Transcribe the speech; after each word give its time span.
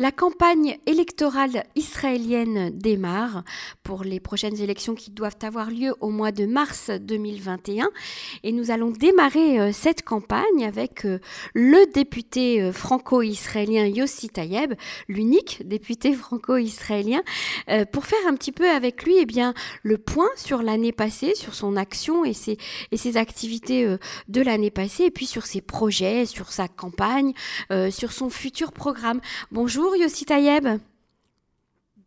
La 0.00 0.12
campagne 0.12 0.78
électorale 0.86 1.64
israélienne 1.74 2.70
démarre 2.70 3.42
pour 3.82 4.04
les 4.04 4.20
prochaines 4.20 4.60
élections 4.60 4.94
qui 4.94 5.10
doivent 5.10 5.38
avoir 5.42 5.72
lieu 5.72 5.92
au 6.00 6.10
mois 6.10 6.30
de 6.30 6.46
mars 6.46 6.92
2021 7.00 7.90
et 8.44 8.52
nous 8.52 8.70
allons 8.70 8.92
démarrer 8.92 9.58
euh, 9.58 9.72
cette 9.72 10.02
campagne 10.02 10.64
avec 10.64 11.04
euh, 11.04 11.18
le 11.52 11.92
député 11.92 12.62
euh, 12.62 12.70
franco-israélien 12.70 13.86
Yossi 13.86 14.28
Tayeb, 14.28 14.74
l'unique 15.08 15.66
député 15.66 16.12
franco-israélien, 16.12 17.22
pour 17.90 18.06
faire 18.06 18.24
un 18.28 18.34
petit 18.34 18.52
peu 18.52 18.70
avec 18.70 19.02
lui 19.02 19.16
eh 19.18 19.26
bien, 19.26 19.52
le 19.82 19.98
point 19.98 20.30
sur 20.36 20.62
l'année 20.62 20.92
passée, 20.92 21.34
sur 21.34 21.54
son 21.54 21.76
action 21.76 22.24
et 22.24 22.34
ses, 22.34 22.56
et 22.92 22.96
ses 22.96 23.16
activités 23.16 23.96
de 24.28 24.40
l'année 24.40 24.70
passée 24.70 25.04
et 25.04 25.10
puis 25.10 25.26
sur 25.26 25.44
ses 25.44 25.60
projets, 25.60 26.24
sur 26.24 26.52
sa 26.52 26.68
campagne, 26.68 27.32
sur 27.90 28.12
son 28.12 28.30
futur 28.30 28.72
programme. 28.72 29.20
Bonjour. 29.50 29.87
Bonjour 29.88 30.02
Yossi 30.02 30.26
Tayeb. 30.26 30.68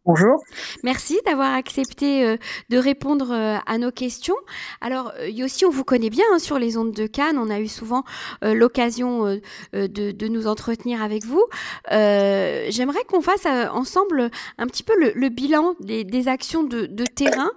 Bonjour. 0.06 0.40
Merci 0.84 1.20
d'avoir 1.26 1.52
accepté 1.56 2.24
euh, 2.24 2.38
de 2.70 2.78
répondre 2.78 3.32
euh, 3.32 3.58
à 3.66 3.80
nos 3.80 3.90
questions. 3.90 4.36
Alors 4.82 5.12
euh, 5.18 5.28
Yossi, 5.28 5.66
on 5.66 5.72
vous 5.72 5.84
connaît 5.84 6.12
bien 6.12 6.26
hein, 6.32 6.38
sur 6.38 6.60
les 6.60 6.78
ondes 6.78 6.92
de 6.92 7.08
Cannes. 7.08 7.40
On 7.40 7.50
a 7.50 7.60
eu 7.60 7.68
souvent 7.68 8.04
l'occasion 8.44 9.40
de, 9.74 10.28
nous 10.28 10.46
entretenir 10.46 11.02
avec 11.02 11.26
vous. 11.26 11.44
J'aimerais 11.90 13.04
qu'on 13.08 13.22
fasse 13.22 13.48
ensemble 13.48 14.30
un 14.60 14.68
petit 14.68 14.84
peu 14.84 14.94
le, 14.96 15.30
bilan 15.30 15.74
des, 15.80 16.28
actions 16.28 16.62
de, 16.64 16.86
terrain 17.06 17.50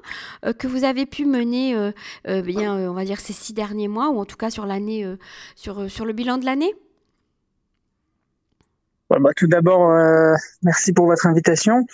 que 0.58 0.66
vous 0.66 0.84
avez 0.84 1.04
pu 1.04 1.26
mener, 1.26 1.92
bien, 2.26 2.76
on 2.88 2.94
va 2.94 3.04
dire 3.04 3.20
ces 3.20 3.34
six 3.34 3.52
derniers 3.52 3.88
mois, 3.88 4.08
ou 4.08 4.18
en 4.18 4.24
tout 4.24 4.36
cas 4.36 4.48
sur 4.48 4.64
l'année, 4.64 5.06
sur, 5.54 5.90
sur 5.90 6.06
le 6.06 6.14
bilan 6.14 6.38
de 6.38 6.46
l'année. 6.46 6.74
Bah, 9.20 9.30
tout 9.36 9.46
d'abord, 9.46 9.90
euh, 9.90 10.34
merci 10.62 10.92
pour 10.92 11.06
votre 11.06 11.26
invitation. 11.26 11.86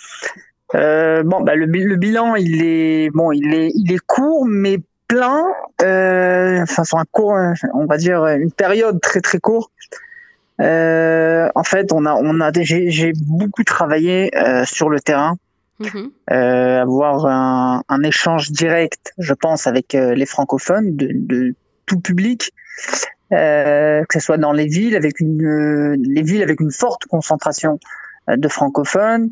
Euh, 0.75 1.23
bon, 1.23 1.41
bah, 1.41 1.55
le, 1.55 1.65
bilan, 1.67 2.35
il 2.35 2.63
est 2.63 3.09
bon, 3.09 3.31
il 3.31 3.53
est, 3.53 3.71
il 3.75 3.91
est 3.91 3.99
court, 3.99 4.45
mais 4.45 4.77
plein. 5.07 5.45
Euh, 5.81 6.61
enfin, 6.61 6.83
sur 6.83 6.97
un 6.97 7.05
court, 7.11 7.35
on 7.73 7.85
va 7.85 7.97
dire 7.97 8.25
une 8.27 8.51
période 8.51 9.01
très 9.01 9.19
très 9.19 9.39
courte. 9.39 9.71
en 10.59 11.63
fait, 11.63 11.91
on 11.91 12.05
a, 12.05 12.13
on 12.13 12.39
a, 12.39 12.51
j'ai 12.53 13.13
beaucoup 13.15 13.63
travaillé 13.63 14.31
sur 14.65 14.89
le 14.89 14.99
terrain. 14.99 15.37
Mm-hmm. 15.81 16.81
avoir 16.83 17.25
un, 17.25 17.83
un, 17.89 18.03
échange 18.03 18.51
direct, 18.51 19.13
je 19.17 19.33
pense, 19.33 19.65
avec 19.65 19.93
les 19.93 20.27
francophones 20.27 20.95
de, 20.95 21.09
de 21.11 21.55
tout 21.87 21.99
public, 21.99 22.51
que 23.31 24.13
ce 24.13 24.19
soit 24.19 24.37
dans 24.37 24.51
les 24.51 24.67
villes 24.67 24.95
avec 24.95 25.19
une 25.19 25.43
euh, 25.43 25.95
les 25.99 26.21
villes 26.21 26.43
avec 26.43 26.59
une 26.59 26.71
forte 26.71 27.05
concentration 27.05 27.79
euh, 27.83 28.00
de 28.27 28.47
francophones, 28.47 29.31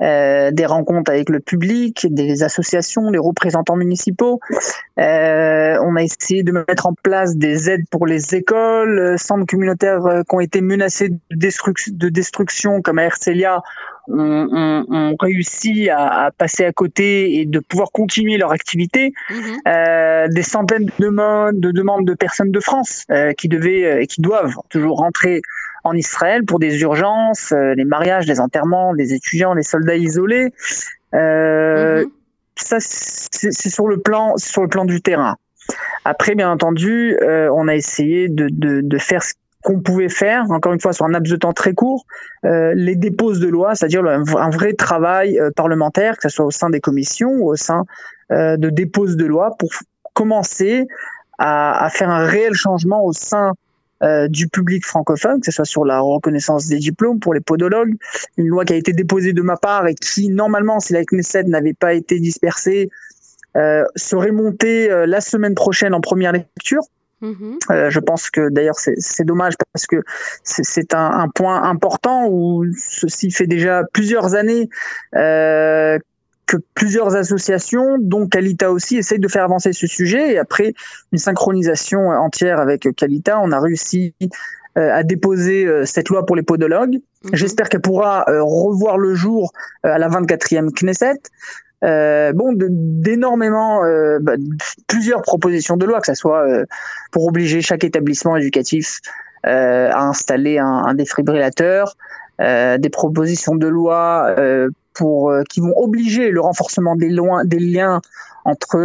euh, 0.00 0.50
des 0.50 0.66
rencontres 0.66 1.10
avec 1.10 1.28
le 1.28 1.40
public, 1.40 2.06
des 2.10 2.42
associations, 2.42 3.10
des 3.10 3.18
représentants 3.18 3.76
municipaux. 3.76 4.40
Euh, 4.98 5.78
on 5.82 5.96
a 5.96 6.02
essayé 6.02 6.42
de 6.42 6.52
mettre 6.52 6.86
en 6.86 6.94
place 6.94 7.36
des 7.36 7.70
aides 7.70 7.84
pour 7.90 8.06
les 8.06 8.34
écoles, 8.34 9.16
centres 9.18 9.46
communautaires 9.46 10.22
qui 10.28 10.34
ont 10.34 10.40
été 10.40 10.60
menacés 10.60 11.10
de, 11.10 11.18
destruction, 11.30 11.92
de 11.94 12.08
destruction 12.08 12.82
comme 12.82 12.98
à 12.98 13.08
ont, 14.08 14.84
ont, 14.88 15.16
réussi 15.18 15.88
à, 15.90 16.24
à, 16.24 16.30
passer 16.30 16.64
à 16.64 16.72
côté 16.72 17.40
et 17.40 17.46
de 17.46 17.58
pouvoir 17.58 17.90
continuer 17.92 18.38
leur 18.38 18.52
activité. 18.52 19.12
Mhm. 19.30 19.56
Euh, 19.68 20.28
des 20.28 20.42
centaines 20.42 20.86
de 20.86 20.92
demandes, 20.98 21.60
de 21.60 21.70
demandes 21.70 22.06
de 22.06 22.14
personnes 22.14 22.50
de 22.50 22.60
France 22.60 23.04
euh, 23.10 23.32
qui 23.32 23.48
devaient 23.48 23.80
et 23.80 24.02
euh, 24.02 24.04
qui 24.04 24.20
doivent 24.20 24.54
toujours 24.68 24.98
rentrer 24.98 25.42
en 25.84 25.94
Israël 25.94 26.44
pour 26.44 26.58
des 26.58 26.80
urgences, 26.82 27.52
euh, 27.52 27.74
les 27.74 27.84
mariages, 27.84 28.26
les 28.26 28.40
enterrements, 28.40 28.92
les 28.92 29.12
étudiants, 29.14 29.54
les 29.54 29.62
soldats 29.62 29.96
isolés. 29.96 30.52
Euh, 31.14 32.04
mhm. 32.04 32.10
Ça, 32.56 32.76
c'est 32.80 33.70
sur 33.70 33.88
le 33.88 33.98
plan, 33.98 34.36
sur 34.36 34.62
le 34.62 34.68
plan 34.68 34.84
du 34.84 35.00
terrain. 35.00 35.36
Après, 36.04 36.34
bien 36.34 36.50
entendu, 36.50 37.16
euh, 37.22 37.48
on 37.54 37.68
a 37.68 37.74
essayé 37.74 38.28
de, 38.28 38.48
de, 38.50 38.80
de 38.82 38.98
faire 38.98 39.22
ce 39.22 39.34
qu'on 39.62 39.80
pouvait 39.80 40.08
faire, 40.08 40.50
encore 40.50 40.72
une 40.72 40.80
fois 40.80 40.92
sur 40.92 41.04
un 41.04 41.10
laps 41.10 41.30
de 41.30 41.36
temps 41.36 41.52
très 41.52 41.74
court, 41.74 42.06
euh, 42.44 42.72
les 42.74 42.96
déposes 42.96 43.40
de 43.40 43.48
loi, 43.48 43.74
c'est-à-dire 43.74 44.04
un, 44.06 44.50
vrai 44.50 44.72
travail 44.72 45.38
euh, 45.38 45.50
parlementaire, 45.54 46.16
que 46.16 46.22
ce 46.22 46.28
soit 46.30 46.46
au 46.46 46.50
sein 46.50 46.70
des 46.70 46.80
commissions 46.80 47.30
ou 47.30 47.50
au 47.50 47.56
sein 47.56 47.84
euh, 48.32 48.56
de 48.56 48.70
déposes 48.70 49.16
de 49.16 49.26
loi, 49.26 49.56
pour 49.58 49.70
commencer 50.14 50.86
à, 51.38 51.84
à, 51.84 51.90
faire 51.90 52.08
un 52.08 52.24
réel 52.24 52.54
changement 52.54 53.04
au 53.04 53.12
sein 53.12 53.52
euh, 54.02 54.28
du 54.28 54.48
public 54.48 54.84
francophone, 54.84 55.40
que 55.40 55.46
ce 55.46 55.52
soit 55.52 55.64
sur 55.64 55.84
la 55.84 56.00
reconnaissance 56.00 56.66
des 56.66 56.78
diplômes 56.78 57.20
pour 57.20 57.34
les 57.34 57.40
podologues, 57.40 57.94
une 58.36 58.48
loi 58.48 58.64
qui 58.64 58.72
a 58.72 58.76
été 58.76 58.92
déposée 58.92 59.32
de 59.32 59.42
ma 59.42 59.56
part 59.56 59.86
et 59.86 59.94
qui, 59.94 60.28
normalement, 60.28 60.80
si 60.80 60.92
la 60.92 61.04
Knesset 61.04 61.44
n'avait 61.44 61.74
pas 61.74 61.94
été 61.94 62.18
dispersée, 62.18 62.90
euh, 63.56 63.84
serait 63.96 64.30
montée 64.30 64.88
la 65.06 65.20
semaine 65.20 65.54
prochaine 65.54 65.94
en 65.94 66.00
première 66.00 66.32
lecture. 66.32 66.82
Mhm. 67.20 67.58
Euh, 67.70 67.90
je 67.90 68.00
pense 68.00 68.30
que 68.30 68.48
d'ailleurs 68.48 68.78
c'est 68.78 69.24
dommage 69.24 69.54
parce 69.72 69.86
que 69.86 70.02
c'est 70.42 70.94
un, 70.94 71.10
un, 71.10 71.28
point 71.28 71.62
important 71.62 72.26
où 72.30 72.64
ceci 72.74 73.30
fait 73.30 73.46
déjà 73.46 73.82
plusieurs 73.92 74.34
années 74.34 74.70
euh, 75.14 75.98
que 76.50 76.56
plusieurs 76.74 77.14
associations, 77.14 77.96
dont 78.00 78.26
Calita 78.26 78.72
aussi, 78.72 78.96
essayent 78.96 79.20
de 79.20 79.28
faire 79.28 79.44
avancer 79.44 79.72
ce 79.72 79.86
sujet. 79.86 80.32
Et 80.32 80.38
après 80.38 80.74
une 81.12 81.18
synchronisation 81.18 82.08
entière 82.08 82.58
avec 82.58 82.88
Calita, 82.96 83.38
on 83.40 83.52
a 83.52 83.60
réussi 83.60 84.14
euh, 84.76 84.92
à 84.92 85.04
déposer 85.04 85.64
euh, 85.64 85.84
cette 85.84 86.08
loi 86.08 86.26
pour 86.26 86.34
les 86.34 86.42
podologues. 86.42 86.98
Mhm. 87.22 87.30
J'espère 87.34 87.68
qu'elle 87.68 87.80
pourra 87.80 88.24
euh, 88.28 88.42
revoir 88.42 88.98
le 88.98 89.14
jour 89.14 89.52
à 89.84 89.96
la 89.98 90.08
24e 90.08 90.72
Knesset. 90.72 91.20
Euh, 91.84 92.32
bon, 92.32 92.52
d'énormément, 92.56 93.84
euh, 93.84 94.18
bah, 94.20 94.32
plusieurs 94.88 95.22
propositions 95.22 95.76
de 95.76 95.86
loi, 95.86 96.00
que 96.00 96.06
ce 96.06 96.14
soit 96.14 96.48
euh, 96.48 96.64
pour 97.12 97.26
obliger 97.26 97.62
chaque 97.62 97.84
établissement 97.84 98.36
éducatif 98.36 99.00
à 99.44 100.02
installer 100.02 100.58
un, 100.58 100.66
un 100.66 100.94
défibrillateur, 100.94 101.96
des 102.38 102.90
propositions 102.90 103.54
de 103.54 103.66
loi 103.68 104.34
pour 104.94 105.32
qui 105.48 105.60
vont 105.60 105.72
obliger 105.76 106.30
le 106.30 106.40
renforcement 106.40 106.96
des, 106.96 107.08
loin, 107.08 107.44
des 107.44 107.58
liens 107.58 108.00
entre 108.44 108.78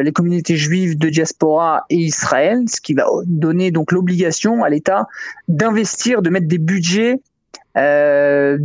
les 0.00 0.12
communautés 0.12 0.56
juives 0.56 0.96
de 0.96 1.08
diaspora 1.08 1.84
et 1.90 1.96
Israël, 1.96 2.62
ce 2.68 2.80
qui 2.80 2.94
va 2.94 3.06
donner 3.26 3.70
donc 3.70 3.92
l'obligation 3.92 4.64
à 4.64 4.68
l'État 4.68 5.08
d'investir, 5.48 6.22
de 6.22 6.30
mettre 6.30 6.46
des 6.48 6.58
budgets 6.58 7.20
euh, 7.76 8.56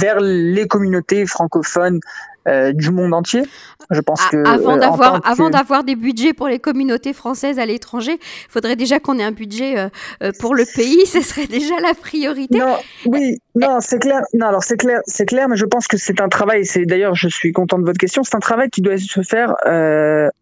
vers 0.00 0.18
les 0.20 0.66
communautés 0.66 1.26
francophones 1.26 2.00
euh, 2.48 2.72
du 2.72 2.90
monde 2.90 3.14
entier. 3.14 3.42
Je 3.90 4.00
pense 4.00 4.24
que 4.26 4.36
avant 4.46 4.76
euh, 4.76 4.80
d'avoir 4.80 5.20
avant 5.24 5.50
d'avoir 5.50 5.84
des 5.84 5.96
budgets 5.96 6.32
pour 6.32 6.48
les 6.48 6.58
communautés 6.58 7.12
françaises 7.12 7.58
à 7.58 7.66
l'étranger, 7.66 8.18
il 8.20 8.50
faudrait 8.50 8.76
déjà 8.76 9.00
qu'on 9.00 9.18
ait 9.18 9.24
un 9.24 9.32
budget 9.32 9.78
euh, 10.22 10.32
pour 10.40 10.54
le 10.54 10.64
pays. 10.64 11.06
Ce 11.06 11.20
serait 11.20 11.46
déjà 11.46 11.78
la 11.80 11.94
priorité. 11.94 12.58
Non, 12.58 12.76
oui, 13.06 13.38
non, 13.54 13.78
c'est 13.80 13.98
clair. 13.98 14.20
Non, 14.34 14.46
alors 14.46 14.64
c'est 14.64 14.76
clair, 14.76 15.00
c'est 15.06 15.26
clair, 15.26 15.48
mais 15.48 15.56
je 15.56 15.64
pense 15.64 15.86
que 15.86 15.96
c'est 15.96 16.20
un 16.20 16.28
travail. 16.28 16.64
C'est 16.64 16.84
d'ailleurs, 16.84 17.14
je 17.14 17.28
suis 17.28 17.52
content 17.52 17.78
de 17.78 17.84
votre 17.84 17.98
question. 17.98 18.22
C'est 18.22 18.34
un 18.34 18.40
travail 18.40 18.70
qui 18.70 18.82
doit 18.82 18.98
se 18.98 19.22
faire 19.22 19.54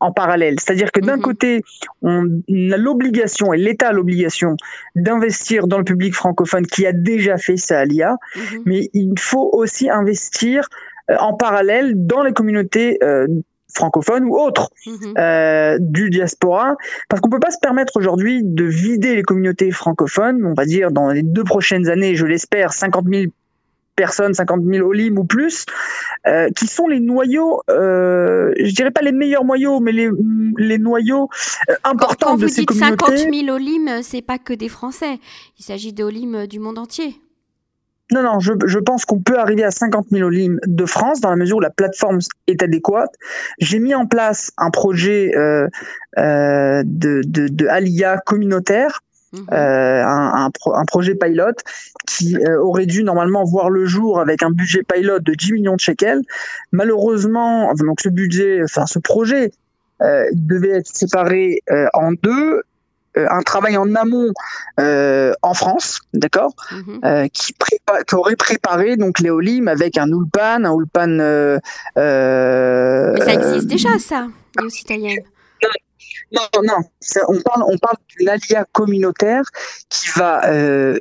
en 0.01 0.13
parallèle. 0.13 0.57
C'est-à-dire 0.61 0.93
que 0.93 1.01
d'un 1.01 1.17
mhm. 1.17 1.23
côté, 1.23 1.63
on 2.03 2.25
a 2.25 2.77
l'obligation 2.77 3.53
et 3.53 3.59
l'État 3.59 3.89
a 3.89 3.93
l'obligation 3.93 4.57
d'investir 4.95 5.67
dans 5.67 5.79
le 5.79 5.85
public 5.85 6.15
francophone 6.15 6.67
qui 6.67 6.87
a 6.87 6.93
déjà 6.93 7.37
fait 7.37 7.57
ça 7.57 7.81
à 7.81 7.85
l'IA, 7.85 8.17
mhm. 8.37 8.63
mais 8.65 8.91
il 8.93 9.19
faut 9.19 9.51
aussi 9.53 9.91
investir 9.91 10.69
en 11.09 11.35
parallèle 11.35 12.07
dans 12.07 12.23
les 12.23 12.33
communautés 12.33 12.99
euh, 13.03 13.27
francophones 13.75 14.25
ou 14.25 14.37
autres 14.37 14.71
mhm. 14.87 15.15
euh, 15.19 15.79
du 15.81 16.11
diaspora, 16.11 16.77
parce 17.09 17.21
qu'on 17.21 17.31
peut 17.31 17.41
pas 17.41 17.51
se 17.51 17.59
permettre 17.61 17.97
aujourd'hui 17.97 18.41
de 18.43 18.65
vider 18.65 19.15
les 19.15 19.23
communautés 19.23 19.71
francophones, 19.71 20.45
on 20.45 20.55
va 20.55 20.65
dire 20.65 20.91
dans 20.91 21.11
les 21.11 21.23
deux 21.23 21.45
prochaines 21.45 21.89
années, 21.89 22.15
je 22.15 22.27
l'espère, 22.27 22.73
50 22.73 23.07
000 23.09 23.25
personnes, 23.97 24.35
50 24.35 24.63
000 24.63 24.87
olim 24.87 25.19
ou 25.19 25.25
plus, 25.25 25.65
euh, 26.27 26.51
qui 26.51 26.67
sont 26.67 26.87
les 26.87 27.01
noyaux, 27.01 27.63
euh, 27.71 28.53
je 28.59 28.75
dirais 28.75 28.91
pas 28.91 29.01
les 29.01 29.13
meilleurs 29.13 29.45
noyaux, 29.45 29.81
mais 29.81 29.93
les, 29.93 30.11
les 30.59 30.79
noyaux 30.79 31.31
importants 31.83 32.33
quand, 32.33 32.37
de 32.37 32.47
ces 32.47 32.65
communautés. 32.67 32.97
Quand 32.97 33.07
vous 33.07 33.13
dites 33.13 33.25
50 33.25 33.47
000 33.47 33.57
olim, 33.57 34.03
c'est 34.03 34.23
pas 34.23 34.39
que 34.39 34.53
des 34.53 34.69
Français, 34.69 35.19
il 35.59 35.65
s'agit 35.65 35.95
d'olim 35.95 36.47
du 36.47 36.59
monde 36.59 36.79
entier. 36.79 37.17
Non, 38.13 38.23
non, 38.23 38.39
je, 38.39 38.53
je 38.67 38.79
pense 38.79 39.05
qu'on 39.05 39.21
peut 39.21 39.39
arriver 39.39 39.65
à 39.65 39.73
50 39.73 40.07
000 40.11 40.27
olim 40.27 40.61
de 40.65 40.87
France 40.87 41.21
dans 41.21 41.31
la 41.31 41.37
mesure 41.37 41.57
où 41.57 41.61
la 41.61 41.71
plateforme 41.71 42.21
est 42.47 42.63
adéquate. 42.63 43.13
J'ai 43.59 43.81
mis 43.81 43.95
en 43.95 44.07
place 44.07 44.53
un 44.57 44.71
projet 44.71 45.37
euh, 45.37 45.67
euh, 46.19 46.83
de, 46.85 47.23
de, 47.27 47.49
de 47.49 47.67
Alia 47.67 48.19
communautaire, 48.19 49.03
mhm. 49.33 49.47
euh, 49.53 50.05
un, 50.05 50.51
un, 50.67 50.85
projet 50.85 51.17
pilot 51.17 51.57
qui 52.07 52.37
euh, 52.37 52.61
aurait 52.61 52.87
dû 52.87 53.03
normalement 53.03 53.43
voir 53.43 53.71
le 53.71 53.87
jour 53.87 54.21
avec 54.21 54.45
un 54.45 54.51
budget 54.51 54.83
pilot 54.85 55.19
de 55.19 55.35
10 55.35 55.53
millions 55.55 55.75
de 55.75 55.81
shekels. 55.81 56.23
Malheureusement, 56.71 57.75
donc 57.75 58.01
ce 58.01 58.09
budget, 58.09 58.63
enfin 58.63 58.87
ce 58.87 59.01
projet 59.01 59.51
euh, 60.03 60.27
devait 60.33 60.79
être 60.79 60.95
séparé 60.95 61.63
euh, 61.71 61.87
en 61.93 62.13
deux 62.13 62.63
un 63.17 63.43
travail 63.43 63.77
en 63.77 63.95
amont 63.95 64.33
en 64.79 65.55
France, 65.55 66.01
d'accord, 66.13 66.55
mhm. 66.73 67.29
qui, 67.31 67.53
qui, 67.53 68.15
aurait 68.15 68.37
préparé 68.37 68.97
donc 68.97 69.21
l'éolim 69.21 69.69
avec 69.69 69.99
un 69.99 70.09
ulpan, 70.09 70.65
un 70.65 70.75
ulpan. 70.77 71.07
Mais 71.97 73.21
ça 73.25 73.33
existe 73.33 73.67
déjà, 73.67 73.99
ça, 73.99 74.29
les 74.61 75.25
non, 76.33 76.43
non, 76.65 76.79
on 77.29 77.41
parle, 77.41 77.63
on 77.69 77.79
parle 77.79 77.97
d'une 78.09 78.29
alia 78.29 78.67
communautaire 78.73 79.45
qui 79.89 80.09
va, 80.17 80.43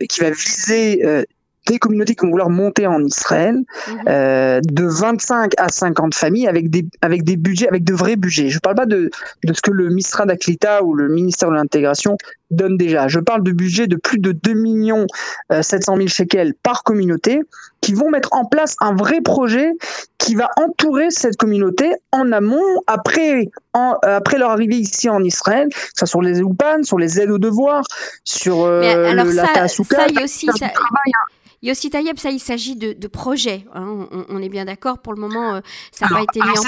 qui 0.08 0.22
va 0.22 0.30
viser 0.30 1.26
des 1.66 1.80
communautés 1.80 2.16
qui 2.16 2.26
vont 2.26 2.32
vouloir 2.32 2.50
monter 2.50 2.88
en 2.88 3.04
Israël, 3.04 3.56
mhm. 3.56 4.00
euh, 4.08 4.62
de 4.64 4.86
25 4.86 5.54
à 5.58 5.70
50 5.70 6.14
familles 6.14 6.48
avec 6.48 6.70
des, 6.70 6.86
avec 7.02 7.24
des 7.24 7.38
budgets, 7.38 7.68
avec 7.68 7.84
de 7.84 7.94
vrais 7.94 8.16
budgets. 8.16 8.50
Je 8.50 8.56
ne 8.56 8.60
parle 8.60 8.76
pas 8.76 8.86
de, 8.86 9.10
de 9.44 9.54
ce 9.54 9.62
que 9.62 9.72
le 9.72 9.90
Misra 9.90 10.26
d'Aklita 10.26 10.84
ou 10.84 10.94
le 10.94 11.10
ministère 11.10 11.50
de 11.50 11.56
l'Intégration 11.56 12.18
donne 12.52 12.78
déjà. 12.78 13.08
Je 13.08 13.20
parle 13.20 13.44
de 13.44 13.52
budgets 13.52 13.88
de 13.88 13.96
plus 13.96 14.20
de 14.20 14.32
2 14.32 14.54
millions 14.54 15.08
700 15.50 15.94
euh, 15.94 15.98
000 15.98 16.08
shekels 16.08 16.54
par 16.62 16.84
communauté 16.84 17.42
qui 17.82 17.94
vont 17.94 18.10
mettre 18.10 18.34
en 18.34 18.46
place 18.46 18.76
un 18.82 18.96
vrai 18.96 19.22
projet 19.22 19.72
qui 20.18 20.34
va 20.36 20.50
entourer 20.58 21.12
cette 21.12 21.38
communauté 21.38 21.94
en 22.12 22.32
amont, 22.32 22.82
après, 22.88 23.50
en, 23.74 23.96
après 24.02 24.40
leur 24.40 24.52
arrivée 24.52 24.78
ici 24.78 25.08
en 25.08 25.24
Israël, 25.24 25.68
que 25.70 25.78
ce 25.78 25.92
soit 26.00 26.08
sur 26.08 26.22
les 26.22 26.42
oupan, 26.42 26.82
sur 26.84 26.98
les 26.98 27.20
aides 27.20 27.30
aux 27.30 27.38
devoirs, 27.38 27.84
sur 28.24 28.64
euh, 28.64 29.12
alors 29.12 29.28
ça, 29.28 29.68
ça, 29.68 30.08
y 30.08 30.24
aussi, 30.24 30.48
ça, 30.48 30.70
travail, 30.70 31.12
hein. 31.14 31.45
Yossi 31.62 31.90
Tayeb, 31.90 32.18
ça, 32.18 32.30
il 32.30 32.40
s'agit 32.40 32.76
de, 32.76 32.94
de 32.94 33.08
projets. 33.08 33.66
Hein. 33.74 34.08
On, 34.30 34.42
est 34.42 34.50
bien 34.50 34.66
d'accord. 34.66 35.00
Pour 35.00 35.14
le 35.14 35.20
moment, 35.20 35.56
euh, 35.56 35.60
ça 35.92 36.06
n'a 36.06 36.18
pas 36.18 36.24
été 36.24 36.40
mis 36.40 36.50
en 36.50 36.54
place. 36.54 36.64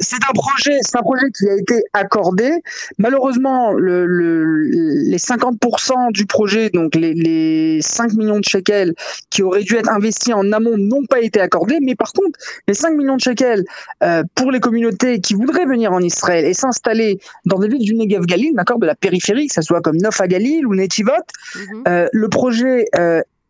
C'est 0.00 0.24
un 0.24 0.32
projet, 0.32 0.78
c'est 0.80 0.96
un 0.96 1.02
projet 1.02 1.26
qui 1.36 1.48
a 1.48 1.56
été 1.56 1.82
accordé. 1.92 2.50
Malheureusement, 2.98 3.72
le, 3.72 4.06
les 4.06 5.18
50% 5.18 6.12
du 6.12 6.26
projet, 6.26 6.70
donc 6.70 6.94
les, 6.94 7.14
les, 7.14 7.80
5 7.80 8.12
millions 8.14 8.38
de 8.38 8.44
shekels 8.44 8.94
qui 9.30 9.42
auraient 9.42 9.62
dû 9.62 9.76
être 9.76 9.90
investis 9.90 10.34
en 10.34 10.52
amont, 10.52 10.76
n'ont 10.76 11.06
pas 11.06 11.20
été 11.20 11.40
accordés. 11.40 11.78
Mais 11.80 11.94
par 11.94 12.12
contre, 12.12 12.38
les 12.68 12.74
5 12.74 12.96
millions 12.96 13.16
de 13.16 13.20
shekels 13.20 13.64
euh, 14.02 14.22
pour 14.34 14.50
les 14.50 14.60
communautés 14.60 15.20
qui 15.20 15.34
voudraient 15.34 15.66
venir 15.66 15.92
en 15.92 16.00
Israël 16.00 16.44
et 16.44 16.54
s'installer 16.54 17.18
dans 17.44 17.58
des 17.58 17.68
villes 17.68 17.84
du 17.84 17.94
Negev 17.94 18.26
Galil, 18.26 18.54
d'accord, 18.54 18.78
de 18.78 18.86
la 18.86 18.94
périphérie, 18.94 19.46
que 19.48 19.54
ce 19.54 19.62
soit 19.62 19.80
comme 19.80 19.96
Nof 19.96 20.20
Galil 20.22 20.66
ou 20.66 20.74
Netivot, 20.74 21.12
mhm. 21.54 21.82
euh, 21.88 22.08
le 22.12 22.28
projet 22.28 22.86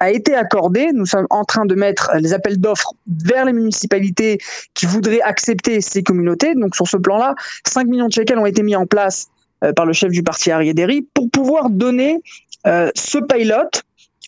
a 0.00 0.10
été 0.10 0.34
accordé. 0.34 0.90
Nous 0.92 1.06
sommes 1.06 1.26
en 1.30 1.44
train 1.44 1.66
de 1.66 1.74
mettre 1.74 2.10
les 2.18 2.32
appels 2.32 2.58
d'offres 2.58 2.94
vers 3.06 3.44
les 3.44 3.52
municipalités 3.52 4.38
qui 4.74 4.86
voudraient 4.86 5.20
accepter 5.22 5.80
ces 5.80 6.02
communautés. 6.02 6.54
Donc 6.54 6.74
sur 6.74 6.88
ce 6.88 6.96
plan-là, 6.96 7.34
5 7.66 7.86
millions 7.86 8.08
de 8.08 8.12
shekels 8.12 8.38
ont 8.38 8.46
été 8.46 8.62
mis 8.62 8.76
en 8.76 8.86
place 8.86 9.28
euh, 9.62 9.72
par 9.72 9.86
le 9.86 9.92
chef 9.92 10.10
du 10.10 10.22
parti 10.22 10.50
Ariéderi 10.50 11.02
pour 11.14 11.30
pouvoir 11.30 11.70
donner 11.70 12.20
euh, 12.66 12.90
ce 12.94 13.18
pilot 13.18 13.82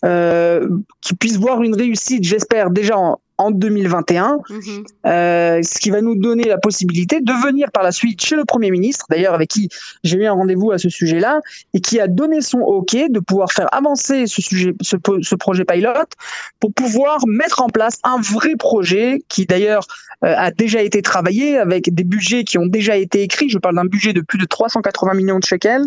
euh, 0.05 0.69
qui 1.01 1.15
puisse 1.15 1.37
voir 1.37 1.63
une 1.63 1.75
réussite, 1.75 2.23
j'espère 2.23 2.69
déjà 2.69 2.97
en, 2.97 3.19
en 3.37 3.51
2021, 3.51 4.39
mhm. 4.49 4.61
euh, 5.05 5.61
ce 5.61 5.79
qui 5.79 5.89
va 5.91 6.01
nous 6.01 6.15
donner 6.15 6.45
la 6.45 6.57
possibilité 6.57 7.21
de 7.21 7.31
venir 7.45 7.71
par 7.71 7.83
la 7.83 7.91
suite 7.91 8.23
chez 8.23 8.35
le 8.35 8.45
Premier 8.45 8.71
ministre, 8.71 9.05
d'ailleurs 9.09 9.33
avec 9.33 9.49
qui 9.49 9.69
j'ai 10.03 10.17
eu 10.17 10.25
un 10.25 10.33
rendez-vous 10.33 10.71
à 10.71 10.77
ce 10.77 10.89
sujet-là, 10.89 11.41
et 11.73 11.81
qui 11.81 11.99
a 11.99 12.07
donné 12.07 12.41
son 12.41 12.59
OK 12.59 12.95
de 12.95 13.19
pouvoir 13.19 13.51
faire 13.51 13.73
avancer 13.73 14.27
ce, 14.27 14.41
sujet, 14.41 14.73
ce, 14.81 15.35
projet 15.35 15.65
pilote 15.65 16.11
pour 16.59 16.73
pouvoir 16.73 17.19
mettre 17.27 17.61
en 17.61 17.67
place 17.67 17.99
un 18.03 18.19
vrai 18.19 18.55
projet 18.55 19.21
qui 19.27 19.45
d'ailleurs 19.45 19.85
euh, 20.23 20.33
a 20.35 20.49
déjà 20.51 20.81
été 20.81 21.01
travaillé 21.01 21.57
avec 21.57 21.93
des 21.93 22.03
budgets 22.03 22.43
qui 22.43 22.57
ont 22.57 22.65
déjà 22.65 22.97
été 22.97 23.21
écrits. 23.21 23.49
Je 23.49 23.59
parle 23.59 23.75
d'un 23.75 23.85
budget 23.85 24.13
de 24.13 24.21
plus 24.21 24.39
de 24.39 24.45
380 24.45 25.13
millions 25.13 25.39
de 25.39 25.43
shekels, 25.43 25.85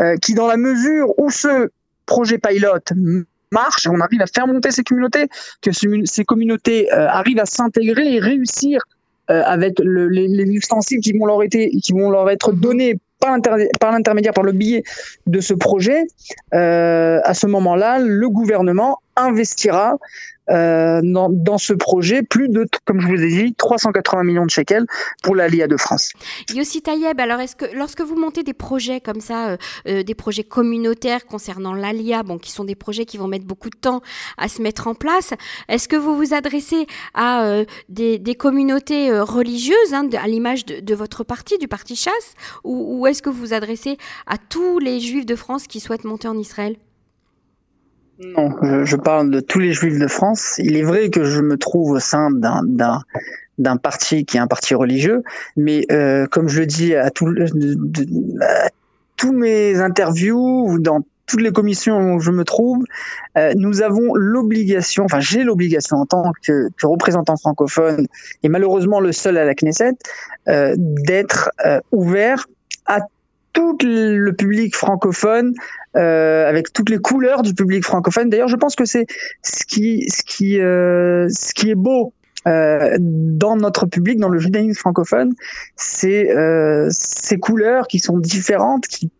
euh, 0.00 0.16
qui 0.16 0.34
dans 0.34 0.46
la 0.46 0.56
mesure 0.56 1.18
où 1.18 1.30
ce 1.30 1.70
projet 2.06 2.38
pilote 2.38 2.92
marche, 3.52 3.86
on 3.86 4.00
arrive 4.00 4.22
à 4.22 4.26
faire 4.26 4.46
monter 4.46 4.70
ces 4.70 4.82
communautés, 4.82 5.28
que 5.60 5.70
ces 5.72 6.24
communautés 6.24 6.92
euh, 6.92 7.06
arrivent 7.08 7.40
à 7.40 7.46
s'intégrer 7.46 8.14
et 8.14 8.18
réussir 8.18 8.82
euh, 9.30 9.42
avec 9.44 9.78
les, 9.78 10.44
ustensiles 10.44 11.00
qui 11.00 11.16
vont 11.16 11.26
leur, 11.26 11.42
été, 11.42 11.70
qui 11.82 11.92
vont 11.92 12.10
leur 12.10 12.28
être 12.30 12.52
donnés 12.52 12.98
par 13.20 13.92
l'intermédiaire, 13.92 14.32
par 14.32 14.42
le 14.44 14.52
biais 14.52 14.82
de 15.26 15.40
ce 15.40 15.54
projet, 15.54 16.02
euh, 16.54 17.20
à 17.22 17.34
ce 17.34 17.46
moment-là, 17.46 18.00
le 18.00 18.28
gouvernement 18.28 18.98
investira 19.16 19.96
euh, 20.50 21.00
dans, 21.04 21.28
dans, 21.30 21.56
ce 21.56 21.72
projet 21.72 22.22
plus 22.24 22.48
de, 22.48 22.66
comme 22.84 23.00
je 23.00 23.06
vous 23.06 23.22
ai 23.22 23.28
dit, 23.28 23.54
380 23.54 24.24
millions 24.24 24.44
de 24.44 24.50
shekels 24.50 24.86
pour 25.22 25.36
l'Alia 25.36 25.68
de 25.68 25.76
France. 25.76 26.10
Yossi 26.52 26.82
Tayeb, 26.82 27.20
alors 27.20 27.38
est-ce 27.38 27.54
que 27.54 27.64
lorsque 27.76 28.00
vous 28.00 28.16
montez 28.16 28.42
des 28.42 28.52
projets 28.52 29.00
comme 29.00 29.20
ça, 29.20 29.50
euh, 29.50 29.56
euh, 29.86 30.02
des 30.02 30.16
projets 30.16 30.42
communautaires 30.42 31.26
concernant 31.26 31.74
l'Alia, 31.74 32.24
bon, 32.24 32.38
qui 32.38 32.50
sont 32.50 32.64
des 32.64 32.74
projets 32.74 33.04
qui 33.04 33.18
vont 33.18 33.28
mettre 33.28 33.46
beaucoup 33.46 33.70
de 33.70 33.78
temps 33.78 34.02
à 34.36 34.48
se 34.48 34.60
mettre 34.60 34.88
en 34.88 34.94
place, 34.94 35.32
est-ce 35.68 35.86
que 35.86 35.96
vous 35.96 36.16
vous 36.16 36.34
adressez 36.34 36.86
à 37.14 37.62
des, 37.88 38.18
des, 38.18 38.34
communautés 38.34 39.12
religieuses, 39.20 39.94
hein, 39.94 40.08
à 40.20 40.26
l'image 40.26 40.66
de, 40.66 40.80
de, 40.80 40.94
votre 40.94 41.22
parti, 41.22 41.56
du 41.58 41.68
parti 41.68 41.94
Chasse, 41.94 42.34
ou, 42.64 42.98
ou 42.98 43.06
est-ce 43.06 43.22
que 43.22 43.30
vous 43.30 43.38
vous 43.38 43.54
adressez 43.54 43.96
à 44.26 44.38
tous 44.38 44.80
les 44.80 44.98
juifs 44.98 45.26
de 45.26 45.36
France 45.36 45.66
qui 45.68 45.78
souhaitent 45.78 46.04
monter 46.04 46.28
en 46.28 46.36
Israël? 46.36 46.76
Je, 48.22 48.96
parle 48.96 49.30
de 49.30 49.40
tous 49.40 49.58
les 49.58 49.72
juifs 49.72 49.98
de 49.98 50.06
France. 50.06 50.56
Il 50.58 50.76
est 50.76 50.82
vrai 50.82 51.08
que 51.10 51.24
je 51.24 51.40
me 51.40 51.56
trouve 51.56 51.90
au 51.92 52.00
sein 52.00 52.30
d'un 52.30 53.76
parti 53.76 54.24
qui 54.24 54.36
est 54.36 54.40
un 54.40 54.46
parti 54.46 54.74
religieux, 54.74 55.22
mais 55.56 55.84
euh, 55.90 56.26
comme 56.26 56.48
je 56.48 56.60
le 56.60 56.66
dis 56.66 56.94
à, 56.94 57.10
tous 57.10 57.26
mes 59.32 59.80
interviews 59.80 60.66
ou 60.68 60.78
dans 60.78 61.00
toutes 61.26 61.42
les 61.42 61.52
commissions 61.52 62.14
où 62.14 62.20
je 62.20 62.30
me 62.30 62.44
trouve, 62.44 62.84
euh, 63.38 63.52
nous 63.56 63.82
avons 63.82 64.14
l'obligation, 64.14 65.04
enfin 65.04 65.20
j'ai 65.20 65.44
l'obligation 65.44 65.98
en 65.98 66.06
tant 66.06 66.32
que, 66.42 66.68
représentant 66.82 67.36
francophone 67.36 68.06
et 68.42 68.48
malheureusement 68.48 68.98
le 69.00 69.12
seul 69.12 69.36
à 69.38 69.44
la 69.44 69.54
Knesset, 69.54 69.92
euh, 70.48 70.74
d'être 70.76 71.50
ouvert 71.92 72.48
à 72.86 73.02
tout 73.52 73.76
le 73.82 74.32
public 74.32 74.74
francophone, 74.74 75.54
euh, 75.96 76.48
avec 76.48 76.72
toutes 76.72 76.90
les 76.90 76.98
couleurs 76.98 77.42
du 77.42 77.54
public 77.54 77.84
francophone. 77.84 78.30
D'ailleurs, 78.30 78.48
je 78.48 78.56
pense 78.56 78.76
que 78.76 78.84
c'est 78.84 79.06
ce 79.42 79.64
qui, 79.64 80.08
ce 80.08 80.22
qui, 80.22 80.60
euh, 80.60 81.28
ce 81.28 81.54
qui 81.54 81.70
est 81.70 81.74
beau 81.74 82.12
euh, 82.46 82.96
dans 82.98 83.56
notre 83.56 83.86
public, 83.86 84.18
dans 84.18 84.28
le 84.28 84.38
judaïsme 84.38 84.78
francophone, 84.78 85.34
c'est 85.76 86.30
euh, 86.30 86.88
ces 86.90 87.38
couleurs 87.38 87.86
qui 87.86 87.98
sont 87.98 88.18
différentes, 88.18 88.86
qui 88.88 89.10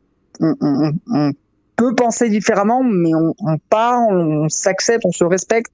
on, 0.40 0.54
on, 0.60 0.92
on 1.12 1.32
peut 1.76 1.94
penser 1.94 2.28
différemment, 2.28 2.82
mais 2.82 3.14
on, 3.14 3.34
on 3.38 3.58
parle, 3.58 4.18
on 4.18 4.48
s'accepte, 4.48 5.04
on 5.04 5.12
se 5.12 5.24
respecte. 5.24 5.70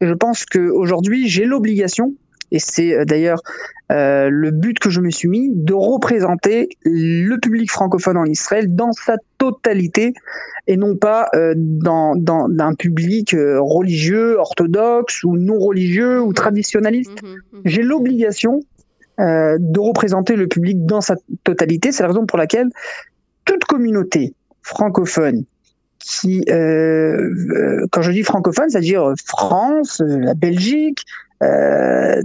Et 0.00 0.06
je 0.06 0.12
pense 0.14 0.44
qu'aujourd'hui, 0.44 1.28
j'ai 1.28 1.44
l'obligation 1.44 2.14
et 2.50 2.58
c'est 2.58 2.94
euh, 2.94 3.04
d'ailleurs 3.04 3.42
euh, 3.90 4.28
le 4.30 4.50
but 4.50 4.78
que 4.78 4.90
je 4.90 5.00
me 5.00 5.10
suis 5.10 5.28
mis, 5.28 5.50
de 5.52 5.74
représenter 5.74 6.68
le 6.84 7.36
public 7.38 7.70
francophone 7.70 8.16
en 8.16 8.24
Israël 8.24 8.74
dans 8.74 8.92
sa 8.92 9.16
totalité 9.38 10.14
et 10.66 10.76
non 10.76 10.96
pas 10.96 11.28
euh, 11.34 11.54
dans, 11.56 12.14
dans 12.14 12.48
d'un 12.48 12.74
public 12.74 13.34
euh, 13.34 13.60
religieux, 13.60 14.38
orthodoxe 14.38 15.24
ou 15.24 15.36
non 15.36 15.58
religieux 15.58 16.20
ou 16.20 16.32
traditionnaliste. 16.32 17.22
Mmh, 17.22 17.26
mmh, 17.26 17.34
mmh. 17.52 17.60
J'ai 17.64 17.82
l'obligation 17.82 18.60
de 19.18 19.78
représenter 19.78 20.34
le 20.34 20.46
public 20.46 20.86
dans 20.86 21.02
sa 21.02 21.14
totalité. 21.44 21.92
C'est 21.92 22.02
la 22.02 22.08
raison 22.08 22.24
pour 22.24 22.38
laquelle 22.38 22.70
toute 23.44 23.64
communauté 23.66 24.32
francophone 24.62 25.44
qui, 25.98 26.42
euh, 26.48 27.86
quand 27.92 28.02
je 28.02 28.10
dis 28.10 28.22
francophone, 28.22 28.70
c'est-à-dire 28.70 29.12
France, 29.24 30.02
la 30.06 30.34
Belgique, 30.34 31.04
euh, 31.42 32.22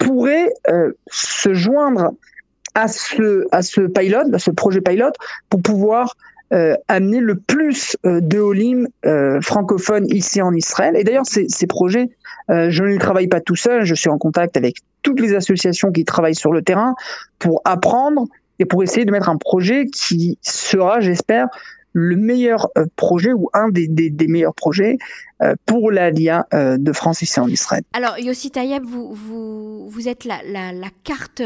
pourrait 0.00 0.52
euh, 0.68 0.92
se 1.06 1.54
joindre 1.54 2.14
à 2.74 2.88
ce, 2.88 3.46
à 3.52 3.62
ce 3.62 3.82
pilot, 3.82 4.34
à 4.34 4.38
ce 4.38 4.50
projet 4.50 4.80
pilot, 4.80 5.12
pour 5.48 5.62
pouvoir 5.62 6.16
euh, 6.52 6.74
amener 6.88 7.20
le 7.20 7.36
plus 7.36 7.96
euh, 8.04 8.20
de 8.20 8.40
Olim 8.40 8.88
francophones 9.40 10.06
ici 10.08 10.42
en 10.42 10.52
Israël. 10.52 10.96
Et 10.96 11.04
d'ailleurs, 11.04 11.26
ces, 11.26 11.48
ces 11.48 11.68
projets, 11.68 12.10
je 12.48 12.82
ne 12.82 12.98
travaille 12.98 13.28
pas 13.28 13.40
tout 13.40 13.54
seul, 13.54 13.84
je 13.84 13.94
suis 13.94 14.08
en 14.08 14.18
contact 14.18 14.56
avec 14.56 14.78
toutes 15.02 15.20
les 15.20 15.34
associations 15.34 15.92
qui 15.92 16.04
travaillent 16.04 16.34
sur 16.34 16.52
le 16.52 16.62
terrain 16.62 16.96
pour 17.38 17.62
apprendre 17.64 18.26
et 18.58 18.64
pour 18.64 18.82
essayer 18.82 19.04
de 19.04 19.12
mettre 19.12 19.28
un 19.28 19.36
projet 19.36 19.86
qui 19.86 20.36
sera, 20.42 20.98
j'espère, 20.98 21.46
le 21.92 22.16
meilleur 22.16 22.68
projet 22.96 23.32
ou 23.32 23.48
un 23.52 23.68
des, 23.68 23.88
meilleurs 24.28 24.54
projets 24.54 24.98
euh, 25.42 25.54
pour 25.64 25.90
l'alliance 25.90 26.44
euh, 26.52 26.76
de 26.76 26.92
France 26.92 27.22
ici 27.22 27.40
en 27.40 27.48
Israël. 27.48 27.82
Alors 27.94 28.18
Yossi 28.18 28.50
Tayeb, 28.50 28.84
vous, 28.84 29.88
êtes 30.06 30.24
la, 30.24 30.40
carte 31.02 31.42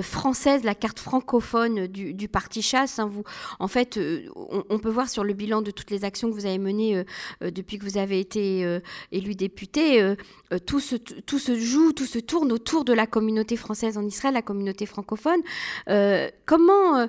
française, 0.00 0.64
la 0.64 0.74
carte 0.74 0.98
francophone 0.98 1.86
du, 1.86 2.28
parti 2.28 2.62
chasse. 2.62 2.98
Hein. 2.98 3.10
En 3.58 3.68
fait, 3.68 4.00
on, 4.34 4.78
peut 4.78 4.88
voir 4.88 5.08
sur 5.08 5.22
le 5.22 5.34
bilan 5.34 5.60
de 5.60 5.70
toutes 5.70 5.90
les 5.90 6.04
actions 6.04 6.30
que 6.30 6.34
vous 6.34 6.46
avez 6.46 6.58
menées 6.58 7.04
depuis 7.40 7.78
que 7.78 7.84
vous 7.84 7.98
avez 7.98 8.20
été 8.20 8.80
élu 9.12 9.34
député, 9.34 10.14
tout, 10.66 10.80
se, 10.80 10.96
joue, 11.58 11.92
tout 11.92 12.06
se 12.06 12.18
tourne 12.18 12.52
autour 12.52 12.84
de 12.84 12.92
la 12.92 13.06
communauté 13.06 13.56
française 13.56 13.98
en 13.98 14.02
Israël, 14.06 14.34
la 14.34 14.42
communauté 14.42 14.86
francophone. 14.86 15.40
comment 16.46 17.08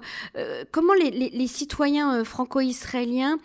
les, 0.99 1.29
les, 1.29 1.47
citoyens 1.47 2.23
franco-israéliens 2.73 3.37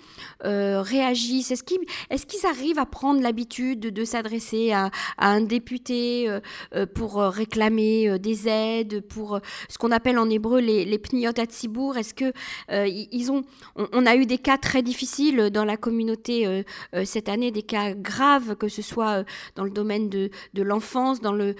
réagissent? 0.42 1.50
Est-ce 1.50 2.26
qu'ils 2.26 2.46
arrivent 2.46 2.78
à 2.78 2.86
prendre 2.86 3.20
l'habitude 3.20 3.80
de, 3.80 4.04
s'adresser 4.04 4.72
à, 4.72 4.90
un 5.18 5.40
député 5.40 6.28
euh, 6.28 6.40
euh, 6.74 6.86
pour 6.86 7.20
euh, 7.20 7.28
réclamer 7.28 8.18
des 8.18 8.48
aides, 8.48 9.00
pour 9.00 9.40
ce 9.68 9.78
qu'on 9.78 9.90
appelle 9.90 10.18
en 10.18 10.28
hébreu 10.28 10.60
les, 10.60 10.84
les 10.84 10.98
pniot 10.98 11.30
à 11.36 11.42
Est-ce 11.42 12.14
que 12.14 12.32
ils 12.70 13.30
ont, 13.30 13.44
on, 13.76 14.06
a 14.06 14.16
eu 14.16 14.26
des 14.26 14.38
cas 14.38 14.58
très 14.58 14.82
difficiles 14.82 15.50
dans 15.50 15.64
la 15.64 15.76
communauté 15.76 16.64
cette 17.04 17.28
année, 17.28 17.50
des 17.50 17.62
cas 17.62 17.94
graves, 17.94 18.56
que 18.56 18.68
ce 18.68 18.82
soit 18.82 19.24
dans 19.54 19.64
le 19.64 19.70
domaine 19.70 20.08
de, 20.08 20.30
l'enfance, 20.56 21.20
dans 21.20 21.32
le, 21.32 21.54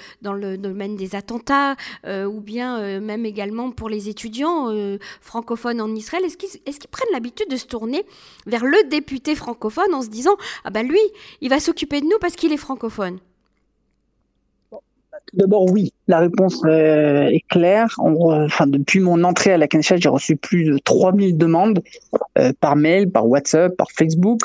domaine 0.57 0.97
des 0.97 1.15
attentats, 1.15 1.77
ou 2.07 2.41
bien 2.41 3.01
même 3.01 3.25
également 3.27 3.71
pour 3.71 3.89
les 3.89 4.09
étudiants 4.09 4.71
francophones 5.21 5.81
en 5.81 5.95
Israël? 5.95 6.25
Est-ce 6.25 6.37
qu'ils 6.37 6.61
est 6.67 6.79
qu'ils 6.79 6.91
prennent 6.91 7.13
l'habitude 7.13 7.49
de 7.53 7.57
se 7.57 7.67
tourner 7.67 8.05
vers 8.47 8.65
le 8.65 8.89
député 8.89 9.35
francophone 9.35 9.95
en 9.95 10.03
se 10.03 10.09
disant 10.09 10.37
ah 10.65 10.71
ben 10.71 10.87
lui 10.87 11.01
il 11.41 11.51
va 11.51 11.61
s'occuper 11.61 12.01
de 12.01 12.07
nous 12.07 12.19
parce 12.21 12.35
qu'il 12.35 12.53
est 12.53 12.57
francophone 12.57 13.19
D'abord, 15.35 15.71
oui. 15.71 15.93
La 16.09 16.19
réponse 16.19 16.63
euh, 16.65 17.29
est 17.29 17.45
claire. 17.49 17.95
enfin, 17.99 18.67
depuis 18.67 19.01
mon 19.01 19.25
entrée 19.25 19.53
à 19.53 19.59
la 19.59 19.67
Knesset, 19.67 19.99
j'ai 19.99 20.09
reçu 20.09 20.37
plus 20.37 20.65
de 20.65 20.79
3000 20.79 21.39
demandes 21.39 21.83
euh, 22.39 22.53
par 22.61 22.77
mail, 22.77 23.11
par 23.11 23.27
WhatsApp, 23.27 23.75
par 23.77 23.91
Facebook. 23.93 24.43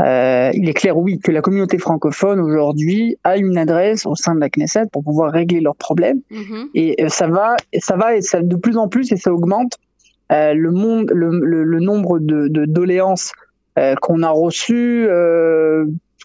Euh, 0.00 0.50
il 0.54 0.68
est 0.68 0.74
clair, 0.74 0.96
oui, 0.96 1.18
que 1.18 1.32
la 1.32 1.42
communauté 1.42 1.78
francophone 1.78 2.40
aujourd'hui 2.40 3.16
a 3.24 3.36
une 3.36 3.58
adresse 3.58 4.06
au 4.06 4.14
sein 4.14 4.34
de 4.34 4.40
la 4.40 4.48
Knesset 4.48 4.86
pour 4.90 5.02
pouvoir 5.02 5.32
régler 5.32 5.60
leurs 5.60 5.76
problèmes. 5.76 6.20
Mm-hmm. 6.30 6.68
Et 6.74 7.08
ça 7.08 7.26
va, 7.26 7.56
ça 7.78 7.96
va, 7.96 8.16
et 8.16 8.22
ça 8.22 8.42
de 8.42 8.56
plus 8.56 8.76
en 8.76 8.88
plus, 8.88 9.12
et 9.12 9.16
ça 9.16 9.32
augmente. 9.32 9.78
Le, 10.32 10.70
monde, 10.70 11.10
le, 11.12 11.80
nombre 11.80 12.18
de, 12.18 12.64
doléances 12.66 13.32
qu'on 14.00 14.22
a 14.22 14.30
reçues 14.30 15.08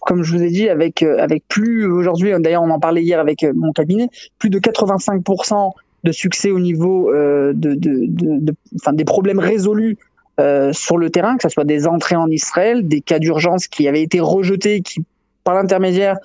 comme 0.02 0.22
je 0.22 0.36
vous 0.36 0.42
ai 0.42 0.50
dit, 0.50 0.68
avec 0.68 1.02
euh, 1.02 1.18
avec 1.18 1.46
plus 1.48 1.90
aujourd'hui, 1.90 2.32
d'ailleurs 2.38 2.62
on 2.62 2.70
en 2.70 2.80
parlait 2.80 3.02
hier 3.02 3.20
avec 3.20 3.42
euh, 3.42 3.52
mon 3.54 3.72
cabinet, 3.72 4.08
plus 4.38 4.50
de 4.50 4.58
85% 4.58 5.72
de 6.04 6.12
succès 6.12 6.50
au 6.50 6.60
niveau 6.60 7.12
euh, 7.12 7.52
de, 7.54 7.74
des 7.74 9.04
problèmes 9.04 9.40
résolus 9.40 9.98
euh, 10.38 10.72
sur 10.72 10.96
le 10.96 11.10
terrain, 11.10 11.36
que 11.36 11.42
ce 11.42 11.48
soit 11.48 11.64
des 11.64 11.86
entrées 11.86 12.16
en 12.16 12.28
Israël, 12.28 12.86
des 12.86 13.00
cas 13.00 13.18
d'urgence 13.18 13.66
qui 13.66 13.88
avaient 13.88 14.02
été 14.02 14.20
rejetés, 14.20 14.82
qui 14.82 15.04
par 15.42 15.54
l'intermédiaire, 15.54 16.18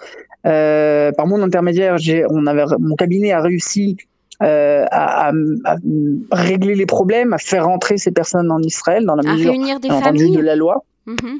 euh, 0.45 1.11
par 1.13 1.25
mon 1.25 1.41
intermédiaire, 1.41 1.97
mon 2.29 2.95
cabinet 2.95 3.31
a 3.31 3.41
réussi 3.41 3.97
euh, 4.43 4.85
à, 4.91 5.29
à, 5.29 5.75
régler 6.31 6.75
les 6.75 6.85
problèmes, 6.85 7.33
à 7.33 7.37
faire 7.37 7.65
rentrer 7.65 7.97
ces 7.97 8.11
personnes 8.11 8.51
en 8.51 8.59
Israël 8.59 9.05
dans 9.05 9.15
la 9.15 9.23
mesure 9.23 9.51
réunir 9.51 9.79
des 9.79 9.89
familles. 9.89 10.35
de 10.35 10.41
la 10.41 10.55
loi. 10.55 10.83
Mm-hmm 11.07 11.39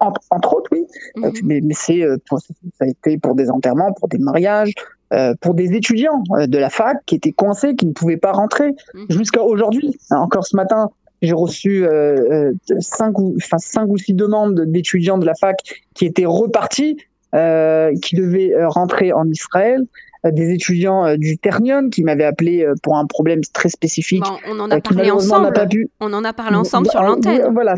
entre 0.00 0.54
autres, 0.54 0.70
oui. 0.72 0.84
Mhm. 1.16 1.24
Euh, 1.24 1.30
mais, 1.44 1.60
mais 1.62 1.74
c'est 1.74 2.02
euh, 2.02 2.16
ça 2.30 2.38
a 2.80 2.86
été 2.86 3.18
pour 3.18 3.34
des 3.34 3.50
enterrements, 3.50 3.92
pour 3.92 4.08
des 4.08 4.18
mariages, 4.18 4.72
euh, 5.12 5.34
pour 5.40 5.54
des 5.54 5.72
étudiants 5.74 6.22
de 6.30 6.58
la 6.58 6.70
fac 6.70 6.98
qui 7.06 7.14
étaient 7.14 7.32
coincés, 7.32 7.74
qui 7.74 7.86
ne 7.86 7.92
pouvaient 7.92 8.16
pas 8.16 8.32
rentrer 8.32 8.74
mhm. 8.94 9.06
jusqu'à 9.10 9.42
aujourd'hui. 9.42 9.96
Encore 10.10 10.46
ce 10.46 10.56
matin, 10.56 10.90
j'ai 11.22 11.32
reçu 11.32 11.84
euh, 11.84 12.52
cinq 12.78 13.18
ou 13.18 13.34
enfin 13.36 13.58
cinq 13.58 13.88
ou 13.88 13.98
six 13.98 14.14
demandes 14.14 14.60
d'étudiants 14.66 15.18
de 15.18 15.26
la 15.26 15.34
fac 15.34 15.56
qui 15.94 16.06
étaient 16.06 16.26
repartis, 16.26 16.96
euh, 17.34 17.92
qui 18.00 18.16
devaient 18.16 18.52
rentrer 18.66 19.12
en 19.12 19.28
Israël. 19.28 19.84
Des 20.24 20.52
étudiants 20.52 21.16
du 21.16 21.38
Ternion 21.38 21.90
qui 21.90 22.02
m'avaient 22.02 22.24
appelé 22.24 22.66
pour 22.82 22.96
un 22.96 23.06
problème 23.06 23.40
très 23.52 23.68
spécifique. 23.68 24.22
Bon, 24.22 24.36
on 24.48 24.60
en 24.60 24.70
a 24.70 24.80
parlé 24.80 25.10
ensemble. 25.10 25.52
On 26.00 26.12
en 26.12 26.24
a 26.24 26.32
parlé 26.32 26.56
ensemble 26.56 26.88
sur 26.88 27.02
l'antenne. 27.02 27.52
Voilà. 27.52 27.76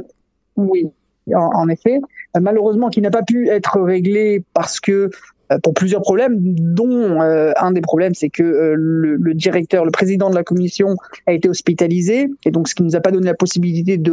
Oui, 0.57 0.91
en, 1.35 1.69
effet, 1.69 2.01
euh, 2.37 2.41
malheureusement 2.41 2.89
qui 2.89 3.01
n'a 3.01 3.11
pas 3.11 3.23
pu 3.23 3.49
être 3.49 3.81
réglé 3.81 4.43
parce 4.55 4.81
que 4.81 5.11
euh, 5.53 5.59
pour 5.63 5.75
plusieurs 5.75 6.03
problèmes, 6.03 6.37
dont 6.39 7.21
euh, 7.21 7.53
un 7.57 7.73
des 7.73 7.81
problèmes, 7.81 8.15
c'est 8.15 8.31
que 8.31 8.43
le, 8.77 9.35
directeur, 9.35 9.85
le 9.85 9.91
président 9.91 10.31
de 10.31 10.35
la 10.35 10.45
commission 10.45 10.97
a 11.27 11.33
été 11.33 11.49
hospitalisé, 11.49 12.29
et 12.45 12.51
donc 12.51 12.69
ce 12.69 12.75
qui 12.75 12.83
nous 12.83 12.95
a 12.95 13.01
pas 13.01 13.11
donné 13.11 13.27
la 13.27 13.35
possibilité 13.35 13.97
de, 13.99 14.13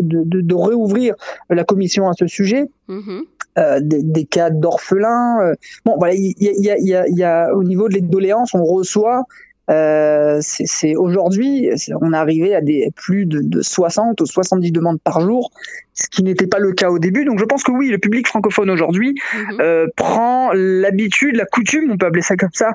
de, 0.00 0.40
de, 0.40 0.54
réouvrir 0.54 1.14
la 1.50 1.64
commission 1.64 2.08
à 2.08 2.12
ce 2.14 2.26
sujet. 2.26 2.64
Mm-hmm. 2.88 3.20
Des, 3.80 4.24
cas 4.24 4.50
d'orphelins. 4.50 5.54
bon, 5.84 5.96
voilà, 5.98 6.14
il 6.14 6.34
y 6.38 6.70
a, 6.70 6.78
y, 6.78 6.94
a, 6.94 7.08
y 7.08 7.24
a, 7.24 7.54
au 7.54 7.64
niveau 7.64 7.88
de 7.88 7.98
doléances, 7.98 8.54
on 8.54 8.64
reçoit 8.64 9.24
euh, 9.70 10.38
c'est 10.40 10.96
aujourd'hui, 10.96 11.70
on 12.00 12.12
est 12.12 12.16
arrivé 12.16 12.54
à 12.54 12.60
des 12.60 12.90
plus 12.96 13.26
de, 13.26 13.40
de 13.42 13.62
60 13.62 14.20
ou 14.20 14.26
70 14.26 14.72
demandes 14.72 15.00
par 15.00 15.20
jour, 15.20 15.50
ce 15.94 16.06
qui 16.08 16.22
n'était 16.22 16.46
pas 16.46 16.58
le 16.58 16.72
cas 16.72 16.90
au 16.90 16.98
début. 16.98 17.24
Donc 17.24 17.38
je 17.38 17.44
pense 17.44 17.62
que 17.62 17.72
oui, 17.72 17.88
le 17.88 17.98
public 17.98 18.26
francophone 18.26 18.70
aujourd'hui 18.70 19.14
mhm. 19.34 19.60
euh, 19.60 19.86
prend 19.96 20.52
l'habitude, 20.54 21.36
la 21.36 21.44
coutume, 21.44 21.90
on 21.90 21.98
peut 21.98 22.06
appeler 22.06 22.22
ça 22.22 22.36
comme 22.36 22.52
ça, 22.52 22.72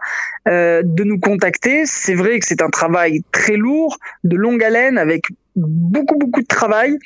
euh, 0.47 0.81
de 0.83 1.03
nous 1.03 1.19
contacter. 1.19 1.83
C'est 1.85 2.15
vrai 2.15 2.39
que 2.39 2.45
c'est 2.45 2.61
un 2.61 2.69
travail 2.69 3.21
très 3.31 3.55
lourd, 3.55 3.97
de 4.23 4.35
longue 4.35 4.63
haleine, 4.63 4.97
avec 4.97 5.23
beaucoup 5.55 6.17
beaucoup 6.17 6.41
de 6.41 6.47
travail, 6.47 6.97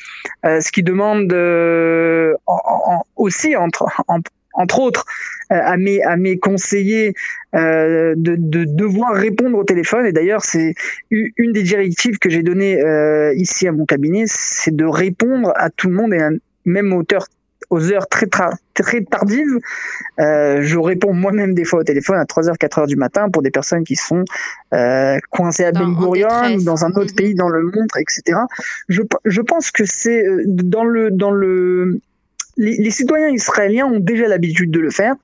euh, 0.46 0.62
ce 0.62 0.72
qui 0.72 0.84
demande 0.84 1.32
euh, 1.34 2.34
en, 2.46 2.60
en, 2.66 3.04
aussi 3.16 3.56
entre, 3.56 3.86
en, 4.08 4.20
entre 4.58 4.80
autres, 4.80 5.06
euh, 5.52 5.56
à, 5.56 5.78
mes, 5.78 6.04
à 6.04 6.18
mes 6.18 6.38
conseillers 6.38 7.14
euh, 7.56 8.16
de, 8.18 8.36
de, 8.38 8.66
devoir 8.66 9.14
répondre 9.14 9.58
au 9.58 9.64
téléphone. 9.64 10.06
Et 10.06 10.12
d'ailleurs, 10.12 10.44
c'est 10.44 10.74
une 11.12 11.54
des 11.54 11.64
directives 11.64 12.18
que 12.18 12.30
j'ai 12.30 12.44
données 12.44 12.82
euh, 12.82 13.34
ici 13.36 13.68
à 13.68 13.72
mon 13.72 13.86
cabinet, 13.86 14.24
c'est 14.26 14.76
de 14.76 14.86
répondre 14.86 15.54
à 15.56 15.70
tout 15.70 15.88
le 15.88 15.94
monde 15.94 16.14
et 16.14 16.20
à, 16.20 16.32
même 16.66 16.92
hauteur 16.92 17.28
aux 17.70 17.92
heures 17.92 18.08
très, 18.08 18.28
très 18.74 19.02
tardives. 19.04 19.60
Euh, 20.20 20.62
je 20.62 20.78
réponds 20.78 21.14
moi-même 21.14 21.54
des 21.54 21.66
fois 21.66 21.82
au 21.82 21.84
téléphone 21.84 22.18
à 22.18 22.24
3h, 22.24 22.58
4h 22.58 22.88
du 22.88 22.96
matin 22.96 23.30
pour 23.30 23.42
des 23.42 23.52
personnes 23.52 23.84
qui 23.84 23.96
sont 23.96 24.24
coincées 25.30 25.66
à 25.66 25.72
Ben 25.72 25.94
Gurion, 25.94 26.58
dans 26.64 26.86
un 26.86 26.90
autre 26.92 27.12
mhm. 27.12 27.16
pays 27.16 27.36
dans 27.36 27.50
le 27.50 27.64
monde, 27.64 27.88
etc. 28.00 28.40
Je, 28.90 29.02
je 29.26 29.42
pense 29.42 29.72
que 29.72 29.84
c'est 29.86 30.24
dans 30.46 30.86
le, 30.86 31.12
dans 31.12 31.32
le 31.32 32.00
les, 32.58 32.92
citoyens 32.92 33.30
israéliens 33.30 33.86
ont 33.86 34.00
déjà 34.00 34.28
l'habitude 34.28 34.72
de 34.72 34.80
le 34.80 34.90
faire. 34.90 35.16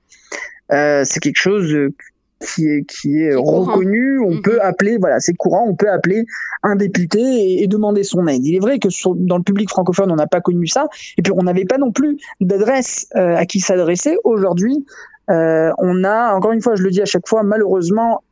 Euh, 0.72 1.02
c'est 1.04 1.20
quelque 1.20 1.38
chose 1.38 1.72
euh, 1.72 1.92
qui 2.40 2.66
est, 2.66 2.84
qui 2.84 3.22
est, 3.22 3.34
reconnu. 3.34 4.20
On 4.20 4.36
mhm. 4.36 4.42
peut 4.42 4.62
appeler, 4.62 4.96
voilà, 4.98 5.20
c'est 5.20 5.34
courant. 5.34 5.66
On 5.68 5.74
peut 5.74 5.90
appeler 5.90 6.24
un 6.62 6.76
député 6.76 7.62
et, 7.62 7.66
demander 7.66 8.02
son 8.02 8.26
aide. 8.26 8.44
Il 8.44 8.56
est 8.56 8.60
vrai 8.60 8.78
que 8.78 8.88
dans 9.26 9.36
le 9.36 9.42
public 9.42 9.68
francophone, 9.68 10.10
on 10.10 10.16
n'a 10.16 10.26
pas 10.26 10.40
connu 10.40 10.66
ça. 10.66 10.86
Et 11.18 11.22
puis, 11.22 11.32
on 11.36 11.42
n'avait 11.42 11.64
pas 11.64 11.78
non 11.78 11.92
plus 11.92 12.18
d'adresse 12.40 13.08
euh, 13.16 13.36
à 13.36 13.46
qui 13.46 13.60
s'adresser. 13.60 14.16
Aujourd'hui, 14.24 14.84
on 15.28 16.04
a, 16.04 16.34
encore 16.34 16.52
une 16.52 16.60
fois, 16.60 16.74
je 16.76 16.82
le 16.82 16.90
dis 16.90 17.00
à 17.00 17.06
chaque 17.06 17.26
fois, 17.26 17.42
malheureusement, 17.42 18.22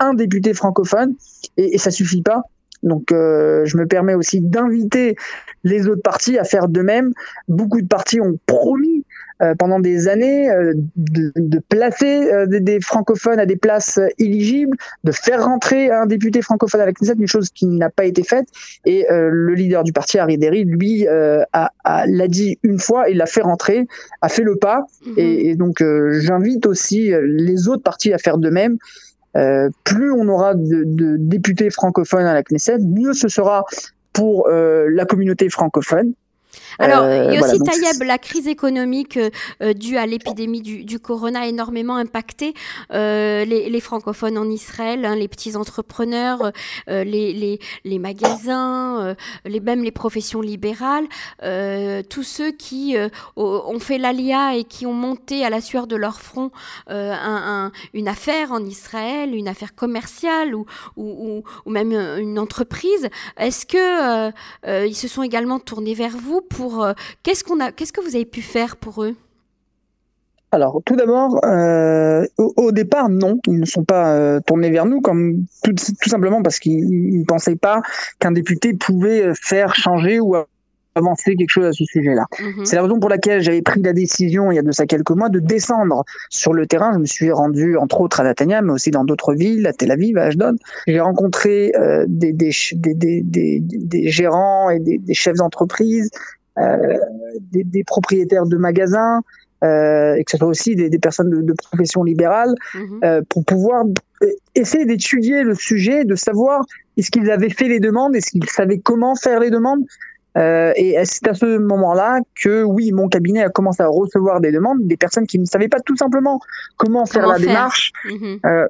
un 0.00 0.14
député 0.14 0.54
francophone 0.54 1.14
et, 1.56 1.74
et 1.74 1.78
ça 1.78 1.90
suffit 1.90 2.22
pas. 2.22 2.44
Donc, 2.84 3.10
euh, 3.10 3.64
je 3.64 3.76
me 3.76 3.86
permets 3.86 4.14
aussi 4.14 4.40
d'inviter 4.40 5.16
les 5.64 5.88
autres 5.88 6.02
partis 6.02 6.38
à 6.38 6.44
faire 6.44 6.68
de 6.68 6.82
même. 6.82 7.12
Beaucoup 7.48 7.80
de 7.80 7.88
partis 7.88 8.20
ont 8.20 8.38
promis 8.46 9.04
euh, 9.42 9.54
pendant 9.58 9.80
des 9.80 10.06
années 10.06 10.50
euh, 10.50 10.74
de, 10.94 11.58
placer 11.68 12.30
des, 12.46 12.80
francophones 12.80 13.40
à 13.40 13.46
des 13.46 13.56
places 13.56 13.98
éligibles, 14.18 14.76
de 15.02 15.12
faire 15.12 15.44
rentrer 15.44 15.90
un 15.90 16.06
député 16.06 16.42
francophone 16.42 16.82
à 16.82 16.86
la 16.86 16.92
Knesset, 16.92 17.14
une 17.18 17.26
chose 17.26 17.48
qui 17.50 17.66
n'a 17.66 17.88
pas 17.88 18.04
été 18.04 18.22
faite. 18.22 18.46
Et 18.84 19.06
le 19.10 19.54
leader 19.54 19.82
du 19.82 19.92
parti, 19.92 20.18
Harry 20.18 20.36
Derry, 20.38 20.64
lui, 20.64 21.04
l'a 21.04 22.28
dit 22.28 22.58
une 22.62 22.78
fois 22.78 23.08
et 23.08 23.14
l'a 23.14 23.26
fait 23.26 23.42
rentrer, 23.42 23.86
a 24.20 24.28
fait 24.28 24.42
le 24.42 24.56
pas. 24.56 24.86
Mhm. 25.06 25.14
et, 25.16 25.56
donc, 25.56 25.82
j'invite 26.20 26.66
aussi 26.66 27.12
les 27.22 27.68
autres 27.68 27.82
partis 27.82 28.12
à 28.12 28.18
faire 28.18 28.36
de 28.38 28.50
même. 28.50 28.76
Euh, 29.36 29.68
plus 29.84 30.12
on 30.12 30.28
aura 30.28 30.54
de, 30.54 31.16
députés 31.18 31.70
francophones 31.70 32.26
à 32.26 32.34
la 32.34 32.42
Knesset, 32.42 32.78
mieux 32.78 33.14
ce 33.14 33.28
sera 33.28 33.64
pour 34.12 34.48
euh, 34.48 34.88
la 34.90 35.06
communauté 35.06 35.48
francophone. 35.48 36.12
Alors, 36.78 37.04
euh, 37.04 37.32
Yossi 37.32 37.58
Tayeb, 37.60 38.02
la 38.02 38.18
crise 38.18 38.48
économique 38.48 39.16
euh, 39.16 39.30
euh, 39.62 39.72
due 39.72 39.96
à 39.96 40.06
l'épidémie 40.06 40.60
du, 40.60 40.84
du, 40.84 40.98
corona 40.98 41.40
a 41.40 41.46
énormément 41.46 41.96
impacté 41.96 42.54
les, 42.90 43.44
les, 43.44 43.80
francophones 43.80 44.38
en 44.38 44.48
Israël, 44.48 45.04
hein, 45.04 45.16
les 45.16 45.28
petits 45.28 45.56
entrepreneurs, 45.56 46.52
les, 46.86 47.04
les, 47.04 47.58
les, 47.84 47.98
magasins, 47.98 49.14
les, 49.44 49.60
même 49.60 49.82
les 49.84 49.90
professions 49.90 50.40
libérales, 50.40 51.06
tous 52.08 52.22
ceux 52.22 52.50
qui 52.52 52.96
ont 53.36 53.78
fait 53.78 53.98
l'alia 53.98 54.56
et 54.56 54.64
qui 54.64 54.86
ont 54.86 54.92
monté 54.92 55.44
à 55.44 55.50
la 55.50 55.60
sueur 55.60 55.86
de 55.86 55.96
leur 55.96 56.20
front 56.20 56.50
un, 56.88 57.72
une 57.92 58.08
affaire 58.08 58.52
en 58.52 58.64
Israël, 58.64 59.34
une 59.34 59.48
affaire 59.48 59.74
commerciale 59.74 60.54
ou, 60.54 60.66
ou, 60.96 61.42
ou 61.66 61.70
même 61.70 61.92
une 61.92 62.38
entreprise. 62.38 63.08
Est-ce 63.36 63.66
que 63.66 64.30
ils 64.86 64.96
se 64.96 65.08
sont 65.08 65.22
également 65.22 65.58
tournés 65.58 65.94
vers 65.94 66.16
vous 66.16 66.40
pour 66.48 66.84
euh, 66.84 66.92
qu'est-ce 67.22 67.44
qu'on 67.44 67.60
a, 67.60 67.72
qu'est-ce 67.72 67.92
que 67.92 68.00
vous 68.00 68.14
avez 68.14 68.24
pu 68.24 68.42
faire 68.42 68.76
pour 68.76 69.04
eux? 69.04 69.16
Alors, 70.52 70.80
tout 70.86 70.94
d'abord, 70.94 71.44
euh, 71.44 72.24
au, 72.38 72.70
départ, 72.70 73.08
non, 73.08 73.40
ils 73.48 73.58
ne 73.58 73.64
sont 73.64 73.82
pas 73.82 74.14
euh, 74.14 74.40
tournés 74.46 74.70
vers 74.70 74.86
nous, 74.86 75.00
comme 75.00 75.46
tout, 75.64 75.74
simplement 76.06 76.42
parce 76.42 76.60
qu'ils 76.60 77.18
ne 77.18 77.24
pensaient 77.24 77.56
pas 77.56 77.82
qu'un 78.20 78.30
député 78.30 78.72
pouvait 78.72 79.32
faire 79.34 79.74
changer 79.74 80.20
ou 80.20 80.36
avancer 80.94 81.36
quelque 81.36 81.50
chose 81.50 81.66
à 81.66 81.72
ce 81.72 81.84
sujet-là. 81.84 82.26
Mhm. 82.40 82.64
C'est 82.64 82.76
la 82.76 82.82
raison 82.82 82.98
pour 82.98 83.10
laquelle 83.10 83.42
j'avais 83.42 83.62
pris 83.62 83.82
la 83.82 83.92
décision, 83.92 84.50
il 84.52 84.56
y 84.56 84.58
a 84.58 84.62
de 84.62 84.72
ça 84.72 84.86
quelques 84.86 85.10
mois, 85.10 85.28
de 85.28 85.40
descendre 85.40 86.04
sur 86.30 86.52
le 86.52 86.66
terrain. 86.66 86.92
Je 86.94 86.98
me 86.98 87.06
suis 87.06 87.30
rendu, 87.30 87.76
entre 87.76 88.00
autres, 88.00 88.20
à 88.20 88.24
Natania, 88.24 88.62
mais 88.62 88.72
aussi 88.72 88.90
dans 88.90 89.04
d'autres 89.04 89.34
villes, 89.34 89.66
à 89.66 89.72
Tel 89.72 89.90
Aviv, 89.90 90.16
à 90.18 90.24
Ashdod. 90.24 90.56
J'ai 90.86 91.00
rencontré 91.00 91.72
euh, 91.76 92.04
des, 92.08 92.32
des, 92.32 92.52
des, 92.74 93.22
des, 93.60 94.08
gérants 94.08 94.70
et 94.70 94.78
des, 94.78 95.14
chefs 95.14 95.36
d'entreprise, 95.36 96.10
euh, 96.58 96.98
des, 97.52 97.84
propriétaires 97.84 98.46
de 98.46 98.56
magasins, 98.56 99.22
euh, 99.64 100.14
et 100.14 100.24
que 100.24 100.30
ce 100.30 100.36
soit 100.36 100.48
aussi 100.48 100.76
des, 100.76 100.98
personnes 100.98 101.30
de, 101.30 101.40
de 101.40 101.52
profession 101.52 102.04
libérale, 102.04 102.54
euh, 103.02 103.22
pour 103.28 103.44
pouvoir 103.44 103.84
essayer 104.54 104.84
d'étudier 104.84 105.42
le 105.42 105.54
sujet, 105.54 106.04
de 106.04 106.14
savoir 106.14 106.64
est-ce 106.96 107.10
qu'ils 107.10 107.30
avaient 107.30 107.50
fait 107.50 107.68
les 107.68 107.80
demandes, 107.80 108.14
est-ce 108.14 108.30
qu'ils 108.30 108.48
savaient 108.48 108.78
comment 108.78 109.14
faire 109.14 109.40
les 109.40 109.50
demandes, 109.50 109.84
euh, 110.36 110.72
et 110.76 110.96
c'est 111.04 111.28
à 111.28 111.34
ce 111.34 111.58
moment-là 111.58 112.20
que 112.40 112.62
oui, 112.62 112.92
mon 112.92 113.08
cabinet 113.08 113.42
a 113.42 113.48
commencé 113.48 113.82
à 113.82 113.88
recevoir 113.88 114.40
des 114.40 114.52
demandes 114.52 114.86
des 114.86 114.96
personnes 114.96 115.26
qui 115.26 115.38
ne 115.38 115.44
savaient 115.44 115.68
pas 115.68 115.80
tout 115.80 115.96
simplement 115.96 116.40
comment, 116.76 117.06
faire 117.06 117.26
la 117.26 117.38
démarche, 117.38 117.92
mhm. 118.04 118.40
euh, 118.44 118.66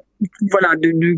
voilà, 0.51 0.75
de, 0.77 0.91
de, 0.93 1.17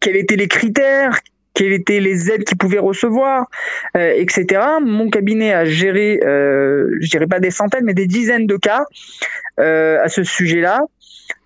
quels 0.00 0.16
étaient 0.16 0.36
les 0.36 0.48
critères, 0.48 1.20
quelles 1.58 1.72
étaient 1.72 2.00
les 2.00 2.30
aides 2.30 2.44
qu'ils 2.44 2.56
pouvaient 2.56 2.78
recevoir, 2.78 3.50
euh, 3.96 4.12
etc. 4.16 4.60
Mon 4.80 5.10
cabinet 5.10 5.52
a 5.52 5.64
géré, 5.64 6.20
euh, 6.22 6.96
je 7.00 7.10
dirais 7.10 7.26
pas 7.26 7.40
des 7.40 7.50
centaines, 7.50 7.84
mais 7.84 7.94
des 7.94 8.06
dizaines 8.06 8.46
de 8.46 8.56
cas 8.56 8.84
euh, 9.58 9.98
à 10.02 10.08
ce 10.08 10.22
sujet-là. 10.22 10.80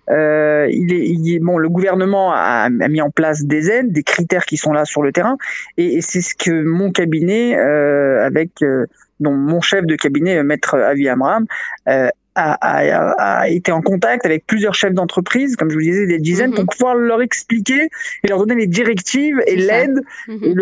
Euh, 0.09 0.67
il 0.69 0.93
est, 0.93 1.07
il 1.07 1.35
est, 1.35 1.39
bon, 1.39 1.57
le 1.57 1.69
gouvernement 1.69 2.33
a, 2.33 2.65
a, 2.65 2.69
mis 2.69 3.01
en 3.01 3.09
place 3.09 3.43
des 3.43 3.69
aides, 3.69 3.91
des 3.91 4.03
critères 4.03 4.45
qui 4.45 4.57
sont 4.57 4.73
là 4.73 4.85
sur 4.85 5.01
le 5.01 5.11
terrain, 5.11 5.37
et, 5.77 5.97
et 5.97 6.01
c'est 6.01 6.21
ce 6.21 6.35
que 6.35 6.63
mon 6.63 6.91
cabinet, 6.91 7.57
euh, 7.57 8.25
avec 8.25 8.61
euh, 8.61 8.85
dont 9.19 9.33
mon 9.33 9.61
chef 9.61 9.85
de 9.85 9.95
cabinet, 9.95 10.43
maître 10.43 10.77
Avi 10.77 11.07
Amram, 11.07 11.45
euh, 11.87 12.09
a, 12.35 12.53
a, 12.53 13.41
a, 13.41 13.47
été 13.47 13.71
en 13.71 13.81
contact 13.81 14.25
avec 14.25 14.45
plusieurs 14.47 14.73
chefs 14.73 14.93
d'entreprise, 14.93 15.55
comme 15.55 15.69
je 15.69 15.75
vous 15.75 15.81
disais, 15.81 16.07
des 16.07 16.19
dizaines, 16.19 16.49
mhm. 16.49 16.55
pour 16.55 16.65
pouvoir 16.65 16.95
leur 16.95 17.21
expliquer 17.21 17.89
et 18.23 18.27
leur 18.27 18.39
donner 18.39 18.61
les 18.61 18.67
directives 18.67 19.39
et 19.45 19.55
l'aide. 19.55 20.01
Mhm. 20.27 20.53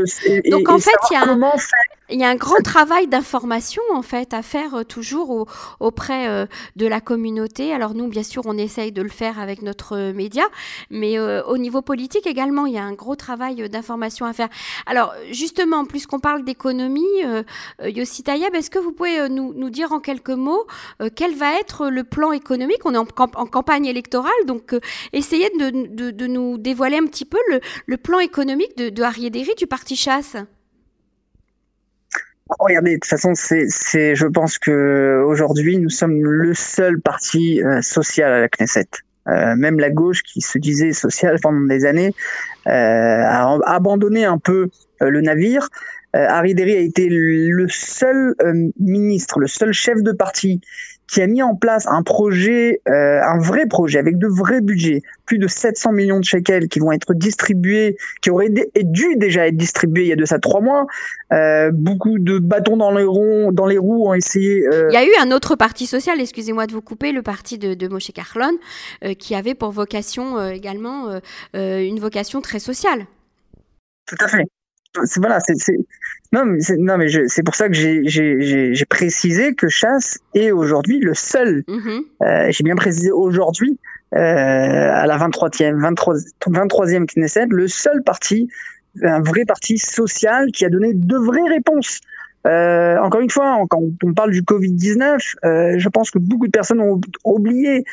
Donc 0.50 0.70
en 0.70 0.80
fait, 0.80 0.92
il 1.10 1.14
y 1.14 1.18
a 1.18 1.26
comment 1.26 1.58
faire 1.58 1.80
il 2.12 2.20
y 2.20 2.24
a 2.24 2.30
un 2.30 2.36
grand 2.36 2.62
travail 2.62 3.08
d'information 3.08 3.82
en 3.94 4.02
fait 4.02 4.34
à 4.34 4.42
faire 4.42 4.76
euh, 4.76 4.84
toujours 4.84 5.48
auprès 5.80 6.28
euh, 6.28 6.46
de 6.76 6.86
la 6.86 7.02
communauté. 7.02 7.74
Alors 7.74 7.94
nous, 7.94 8.08
bien 8.08 8.24
sûr, 8.24 8.44
on 8.46 8.58
essaye 8.58 8.92
de 8.92 9.02
le 9.02 9.10
faire 9.10 9.40
avec 9.40 9.62
notre 9.62 9.98
euh, 9.98 10.14
média, 10.14 10.44
mais 10.90 11.18
au 11.20 11.58
niveau 11.58 11.82
politique 11.82 12.28
également, 12.28 12.66
il 12.66 12.74
y 12.74 12.78
a 12.78 12.84
un 12.84 12.94
gros 12.94 13.16
travail 13.16 13.70
d'information 13.70 14.26
à 14.26 14.34
faire. 14.34 14.50
Alors 14.86 15.14
justement, 15.32 15.86
puisqu'on 15.86 16.20
parle 16.20 16.44
d'économie, 16.44 17.02
Yossi 17.84 18.24
Tayeb, 18.24 18.54
est-ce 18.56 18.70
que 18.70 18.80
vous 18.80 18.92
pouvez 18.92 19.30
nous, 19.30 19.54
nous, 19.54 19.70
dire 19.70 19.92
en 19.92 20.00
quelques 20.00 20.30
mots 20.30 20.66
quel 21.16 21.36
va 21.36 21.60
être 21.60 21.90
le 21.90 22.04
plan 22.04 22.32
économique? 22.32 22.86
On 22.86 22.94
est 22.94 22.98
en, 22.98 23.08
en, 23.18 23.46
campagne 23.46 23.86
électorale, 23.86 24.32
donc 24.46 24.76
essayez 25.14 25.50
de, 25.60 25.88
de, 25.88 26.12
de, 26.12 26.28
nous 26.28 26.58
dévoiler 26.58 26.98
un 26.98 27.06
petit 27.06 27.26
peu 27.26 27.40
le, 27.50 27.60
le 27.86 27.98
plan 27.98 28.20
économique 28.20 28.78
de, 28.78 28.90
de 28.90 29.04
Harry 29.04 29.30
du 29.32 29.68
Parti 29.68 29.96
Chasse. 29.96 30.36
Regardez, 32.60 32.92
de 32.92 32.96
toute 32.96 33.06
façon, 33.06 33.34
c'est, 33.34 34.16
je 34.16 34.28
pense 34.28 34.60
que 34.60 35.24
aujourd'hui, 35.26 35.78
nous 35.78 35.90
sommes 35.90 36.24
le 36.24 36.54
seul 36.54 37.00
parti 37.00 37.62
euh, 37.62 37.82
social 37.82 38.32
à 38.32 38.42
la 38.42 38.50
Knesset. 38.50 38.88
Euh, 39.28 39.56
même 39.56 39.80
la 39.80 39.92
gauche, 39.92 40.24
qui 40.24 40.42
se 40.42 40.58
disait 40.58 40.94
sociale 40.94 41.38
pendant 41.42 41.62
des 41.68 41.86
années, 41.86 42.14
euh, 42.68 42.72
a 42.72 43.58
abandonné 43.66 44.26
un 44.26 44.38
peu 44.38 44.70
euh, 45.02 45.10
le 45.10 45.22
navire. 45.22 45.70
Harry 46.14 46.54
Derry 46.56 46.76
a 46.76 46.80
été 46.80 47.08
le 47.10 47.68
seul 47.70 48.36
ministre, 48.78 49.40
le 49.40 49.48
seul 49.48 49.72
chef 49.72 50.04
de 50.04 50.12
parti 50.12 50.60
qui 51.12 51.22
a 51.22 51.28
mis 51.28 51.44
en 51.44 51.56
place 51.56 51.88
un 51.88 52.04
projet, 52.04 52.82
euh, 52.88 53.22
un 53.22 53.38
vrai 53.38 53.66
projet 53.66 54.00
avec 54.00 54.18
de 54.18 54.28
vrais 54.28 54.62
budgets, 54.62 55.02
plus 55.26 55.40
de 55.40 55.48
700 55.48 55.92
millions 55.92 56.20
de 56.20 56.24
shekels 56.24 56.70
qui 56.70 56.80
vont 56.80 56.94
être 56.94 57.14
distribués, 57.14 57.98
qui 58.22 58.30
auraient 58.30 58.52
dû 58.82 59.18
déjà 59.18 59.46
être 59.46 59.58
distribués 59.58 60.04
il 60.04 60.08
y 60.08 60.14
a 60.14 60.16
de 60.16 60.24
ça 60.24 60.40
trois 60.40 60.62
mois. 60.62 60.88
Euh, 61.34 61.70
beaucoup 61.74 62.18
de 62.18 62.40
bâtons 62.40 62.78
dans 62.78 62.92
les 62.92 63.04
roues, 63.04 63.52
dans 63.52 63.66
les 63.66 63.78
roues 63.78 64.08
ont 64.08 64.14
essayé. 64.14 64.66
Euh, 64.66 64.88
il 64.90 64.94
y 64.94 64.98
a 64.98 65.04
eu 65.04 65.12
un 65.22 65.32
autre 65.32 65.58
parti 65.58 65.86
social, 65.86 66.20
excusez-moi 66.22 66.66
de 66.66 66.72
vous 66.72 66.82
couper, 66.82 67.12
le 67.12 67.22
parti 67.22 67.58
de, 67.58 67.74
de 67.74 67.88
Moshe 67.90 68.12
Carlon, 68.14 68.58
qui 69.20 69.36
avait 69.36 69.54
pour 69.54 69.72
vocation 69.72 70.42
également 70.50 71.20
une 71.54 72.00
vocation 72.00 72.40
très 72.40 72.60
sociale. 72.60 73.06
Tout 74.08 74.16
à 74.22 74.30
fait 74.30 74.46
voilà, 75.18 75.40
c'est 75.40 75.78
non, 76.34 76.46
mais 76.46 76.60
non, 76.78 76.98
mais 76.98 77.08
c'est 77.28 77.44
pour 77.44 77.56
ça 77.56 77.68
que 77.68 77.74
j'ai 77.74 78.86
précisé 78.90 79.54
que 79.54 79.68
Chasse 79.68 80.20
est 80.34 80.52
aujourd'hui 80.52 81.00
le 81.00 81.14
seul. 81.14 81.64
Mm-hmm. 81.68 82.02
euh, 82.22 82.48
j'ai 82.52 82.64
bien 82.64 82.76
précisé 82.76 83.12
aujourd'hui 83.12 83.78
euh, 84.16 84.18
à 84.18 85.06
la 85.06 85.18
23e, 85.18 85.82
23, 85.82 86.16
23e 86.48 87.06
Knesset, 87.06 87.48
le 87.50 87.68
seul 87.68 88.02
parti, 88.04 88.48
un 89.04 89.22
vrai 89.22 89.44
parti 89.46 89.78
social 89.78 90.52
qui 90.54 90.64
a 90.64 90.70
donné 90.70 90.94
de 90.94 91.18
vraies 91.18 91.50
réponses 91.50 92.00
euh, 92.48 92.98
encore 92.98 93.22
une 93.22 93.30
fois, 93.30 93.64
quand 93.70 93.82
on 94.04 94.14
parle 94.14 94.32
du 94.32 94.42
Covid-19, 94.42 95.36
euh, 95.44 95.76
je 95.78 95.90
pense 95.90 96.10
que 96.10 96.18
beaucoup 96.18 96.48
de 96.48 96.52
personnes 96.52 96.82
ont 96.82 97.00
oublié 97.24 97.84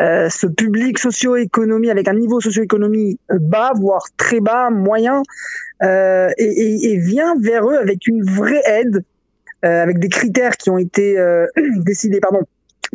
euh, 0.00 0.28
ce 0.30 0.46
public 0.46 0.98
socio-économie 0.98 1.90
avec 1.90 2.08
un 2.08 2.14
niveau 2.14 2.40
socio-économie 2.40 3.18
bas, 3.28 3.72
voire 3.76 4.04
très 4.16 4.40
bas, 4.40 4.70
moyen, 4.70 5.22
euh, 5.82 6.30
et, 6.38 6.44
et, 6.44 6.92
et, 6.92 6.98
vient 6.98 7.36
vers 7.38 7.68
eux 7.68 7.76
avec 7.76 8.06
une 8.06 8.24
vraie 8.24 8.62
aide, 8.66 9.04
euh, 9.64 9.82
avec 9.82 9.98
des 9.98 10.08
critères 10.08 10.56
qui 10.56 10.70
ont 10.70 10.78
été 10.78 11.18
euh, 11.18 11.46
décidés 11.84 12.20
pardon, 12.20 12.40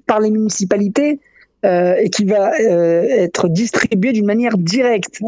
par 0.05 0.19
les 0.19 0.31
municipalités. 0.31 1.19
et 1.65 2.09
qui 2.09 2.25
va 2.25 2.51
être 2.59 3.47
distribué 3.47 4.11
d'une 4.11 4.25
manière 4.25 4.57
directe 4.57 5.21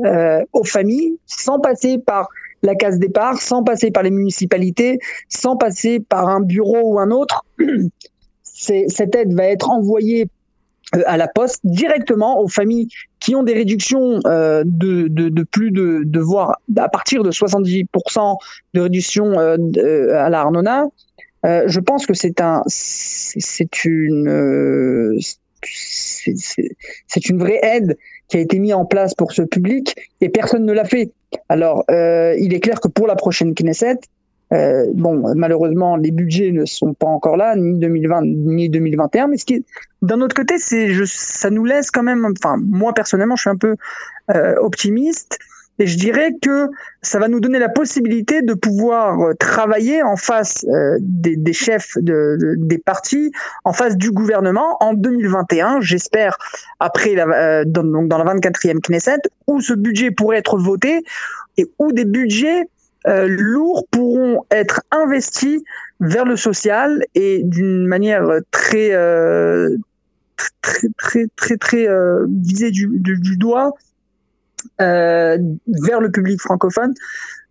aux 0.52 0.66
familles, 0.66 1.18
sans 1.26 1.62
passer 1.62 1.98
par 1.98 2.28
la 2.66 2.76
case 2.76 3.00
départ 3.00 3.42
sans 3.42 3.64
passer 3.64 3.92
par 3.92 4.04
les 4.04 4.12
municipalités, 4.12 5.00
sans 5.30 5.56
passer 5.56 6.00
par 6.00 6.28
un 6.28 6.42
bureau 6.42 6.94
ou 6.94 7.00
un 7.00 7.12
autre. 7.12 7.46
Cette 8.44 9.16
aide 9.16 9.34
va 9.34 9.46
être 9.46 9.70
envoyée 9.70 10.28
euh, 10.96 11.02
à 11.06 11.18
la 11.18 11.28
poste 11.28 11.62
directement 11.64 12.40
aux 12.40 12.48
familles 12.48 12.90
qui 13.20 13.36
ont 13.36 13.44
des 13.44 13.54
réductions 13.54 14.20
euh, 14.26 14.64
de, 14.66 15.44
plus 15.44 15.72
de, 15.72 16.04
de 16.06 16.20
voire 16.20 16.60
à 16.78 16.90
partir 16.90 17.24
de 17.24 17.32
70% 17.32 18.38
de 18.74 18.82
réduction 18.82 19.40
euh, 19.40 19.58
à 20.14 20.30
la 20.30 20.42
Arnona. 20.42 20.86
je 21.44 21.80
pense 21.80 22.06
que 22.06 22.14
c'est 22.14 22.40
un 22.42 22.62
c'est 22.68 23.86
une 23.86 25.20
c'est 25.68 27.30
une 27.30 27.40
vraie 27.40 27.60
aide 27.62 27.98
qui 28.28 28.38
a 28.38 28.40
été 28.40 28.60
mise 28.60 28.74
en 28.74 28.86
place 28.86 29.14
pour 29.14 29.32
ce 29.32 29.42
public 29.42 29.96
et 30.22 30.30
personne 30.30 30.66
ne 30.66 30.74
l'a 30.74 30.86
fait. 30.86 31.12
Alors, 31.50 31.84
euh, 31.92 32.36
il 32.40 32.54
est 32.54 32.60
clair 32.60 32.80
que 32.80 32.88
pour 32.88 33.08
la 33.08 33.16
prochaine 33.16 33.54
Knesset, 33.54 34.00
euh, 34.54 34.86
malheureusement, 35.36 35.96
les 35.98 36.12
budgets 36.12 36.52
ne 36.52 36.66
sont 36.66 36.94
pas 36.94 37.08
encore 37.08 37.36
là, 37.36 37.56
ni 37.56 37.80
2020 37.80 38.22
ni 38.26 38.70
2021. 38.70 39.28
Mais 39.28 39.38
d'un 40.02 40.22
autre 40.22 40.36
côté, 40.36 40.56
ça 40.58 41.50
nous 41.50 41.66
laisse 41.66 41.92
quand 41.92 42.04
même. 42.04 42.26
Enfin, 42.26 42.58
moi 42.62 42.94
personnellement, 42.94 43.36
je 43.36 43.42
suis 43.42 43.50
un 43.50 43.58
peu 43.58 43.76
euh, 44.34 44.56
optimiste 44.60 45.40
et 45.78 45.88
je 45.88 45.98
dirais 45.98 46.32
que 46.42 46.70
ça 47.02 47.20
va 47.20 47.28
nous 47.28 47.40
donner 47.40 47.60
la 47.60 47.70
possibilité 47.70 48.42
de 48.42 48.54
pouvoir 48.54 49.20
euh, 49.20 49.34
travailler 49.34 50.04
en 50.04 50.16
face 50.16 50.66
euh, 50.70 50.98
des, 51.02 51.36
des, 51.36 51.54
chefs 51.54 51.98
de, 51.98 52.56
des 52.58 52.78
partis, 52.78 53.32
en 53.64 53.74
face 53.74 53.98
du 53.98 54.12
gouvernement 54.12 54.78
en 54.80 54.94
2021, 54.94 55.82
j'espère, 55.82 56.38
après 56.80 57.16
la, 57.16 57.26
euh, 57.26 57.64
dans, 57.66 57.84
donc 57.84 58.08
dans 58.08 58.18
la 58.18 58.36
24e 58.36 58.80
Knesset, 58.80 59.20
où 59.48 59.60
ce 59.60 59.74
budget 59.74 60.12
pourrait 60.12 60.38
être 60.38 60.58
voté 60.58 61.04
et 61.58 61.68
où 61.80 61.92
des 61.92 62.06
budgets 62.06 62.64
lourds 63.08 63.86
pourront 63.92 64.46
être 64.50 64.82
investis 64.90 65.62
vers 66.00 66.26
le 66.26 66.36
social 66.36 67.06
et 67.14 67.44
d'une 67.44 67.86
manière 67.86 68.28
très 68.50 68.90
très 70.64 70.88
très 70.98 71.28
très 71.36 71.58
très 71.58 71.88
visée 72.28 72.72
du, 72.72 72.90
du, 72.90 73.38
doigt 73.38 73.74
vers 74.80 76.00
le 76.00 76.10
public 76.12 76.42
francophone. 76.42 76.94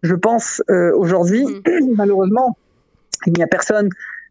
Je 0.03 0.14
pense 0.14 0.62
aujourd'hui, 0.68 1.44
mmh. 1.44 1.94
malheureusement, 1.96 2.57
il 3.27 3.33
n'y 3.35 3.42
a 3.42 3.46
personne 3.46 3.88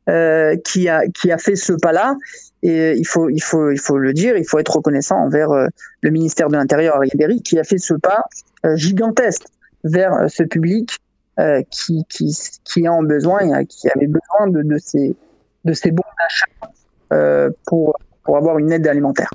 euh, 0.10 0.58
qui 0.58 0.90
a 0.90 1.08
qui 1.08 1.32
a 1.32 1.38
fait 1.38 1.56
ce 1.56 1.72
pas-là. 1.72 2.18
Et 2.62 2.94
il 2.98 3.08
faut 3.08 3.30
il 3.30 3.42
faut 3.42 3.72
il 3.72 3.80
faut 3.80 3.98
le 3.98 4.12
dire, 4.12 4.36
il 4.36 4.46
faut 4.46 4.60
être 4.60 4.76
reconnaissant 4.76 5.16
envers 5.16 5.52
euh, 5.52 5.68
le 6.02 6.10
ministère 6.10 6.50
de 6.50 6.58
l'Intérieur 6.58 6.98
Ariaderi 6.98 7.42
qui 7.42 7.58
a 7.58 7.64
fait 7.64 7.78
ce 7.78 7.94
pas 7.94 8.26
euh, 8.66 8.76
gigantesque 8.76 9.46
vers 9.86 10.30
ce 10.30 10.44
public 10.44 11.00
qui 11.72 12.04
qui 12.10 12.38
qui 12.64 12.88
en 12.88 13.02
besoin, 13.02 13.66
qui 13.66 13.90
avait 13.90 14.08
besoin 14.08 14.48
de, 14.48 14.62
de 14.62 14.78
ces 14.78 15.16
de 15.66 15.74
ces 15.74 15.92
bons 15.92 16.04
achats 16.28 17.50
pour 17.66 17.98
pour 18.24 18.38
avoir 18.38 18.60
une 18.60 18.72
aide 18.72 18.88
alimentaire. 18.88 19.30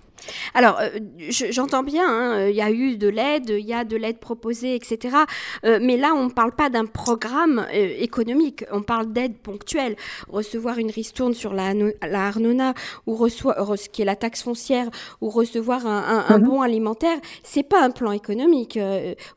Alors, 0.54 0.78
euh, 0.80 0.88
j'entends 1.30 1.82
bien, 1.82 2.06
hein, 2.08 2.48
il 2.48 2.56
y 2.56 2.60
a 2.60 2.70
eu 2.70 2.96
de 2.96 3.08
l'aide, 3.08 3.50
il 3.50 3.66
y 3.66 3.74
a 3.74 3.84
de 3.84 3.96
l'aide 3.96 4.18
proposée, 4.18 4.74
etc. 4.74 5.16
Euh, 5.64 5.78
mais 5.80 5.96
là, 5.96 6.14
on 6.14 6.24
ne 6.24 6.30
parle 6.30 6.52
pas 6.52 6.70
d'un 6.70 6.86
programme 6.86 7.66
euh, 7.72 7.94
économique, 7.98 8.64
on 8.72 8.82
parle 8.82 9.12
d'aide 9.12 9.36
ponctuelle. 9.38 9.96
Recevoir 10.28 10.78
une 10.78 10.90
ristourne 10.90 11.34
sur 11.34 11.54
la, 11.54 11.72
la 11.74 12.26
Arnona, 12.26 12.74
ou 13.06 13.14
reçoit, 13.14 13.56
ce 13.76 13.88
qui 13.88 14.02
est 14.02 14.04
la 14.04 14.16
taxe 14.16 14.42
foncière, 14.42 14.88
ou 15.20 15.30
recevoir 15.30 15.86
un, 15.86 16.38
mhm. 16.38 16.44
bon 16.44 16.62
alimentaire, 16.62 17.18
c'est 17.42 17.62
pas 17.62 17.82
un 17.82 17.90
plan 17.90 18.12
économique. 18.12 18.78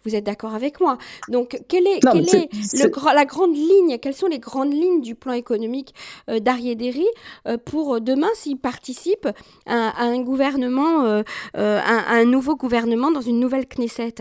vous 0.04 0.16
êtes 0.16 0.24
d'accord 0.24 0.54
avec 0.56 0.80
moi 0.80 0.98
Donc, 1.30 1.60
quelle 1.68 1.88
est, 1.88 2.04
Le, 2.04 3.14
la 3.14 3.26
grande 3.26 3.56
ligne, 3.56 3.98
quelles 4.00 4.16
sont 4.16 4.28
les 4.28 4.40
grandes 4.40 4.74
lignes 4.74 5.02
du 5.02 5.16
plan 5.16 5.34
économique 5.34 5.94
d'Ariédéry 6.28 7.08
pour 7.66 8.02
demain 8.02 8.30
s'il 8.36 8.58
participe 8.58 9.28
à 9.66 10.04
un 10.04 10.22
gouvernement 10.22 10.71
euh, 10.80 11.24
euh, 11.58 11.80
un, 11.86 12.26
nouveau 12.26 12.56
gouvernement 12.56 13.12
dans 13.12 13.22
une 13.22 13.40
nouvelle 13.40 13.66
Knesset 13.66 14.16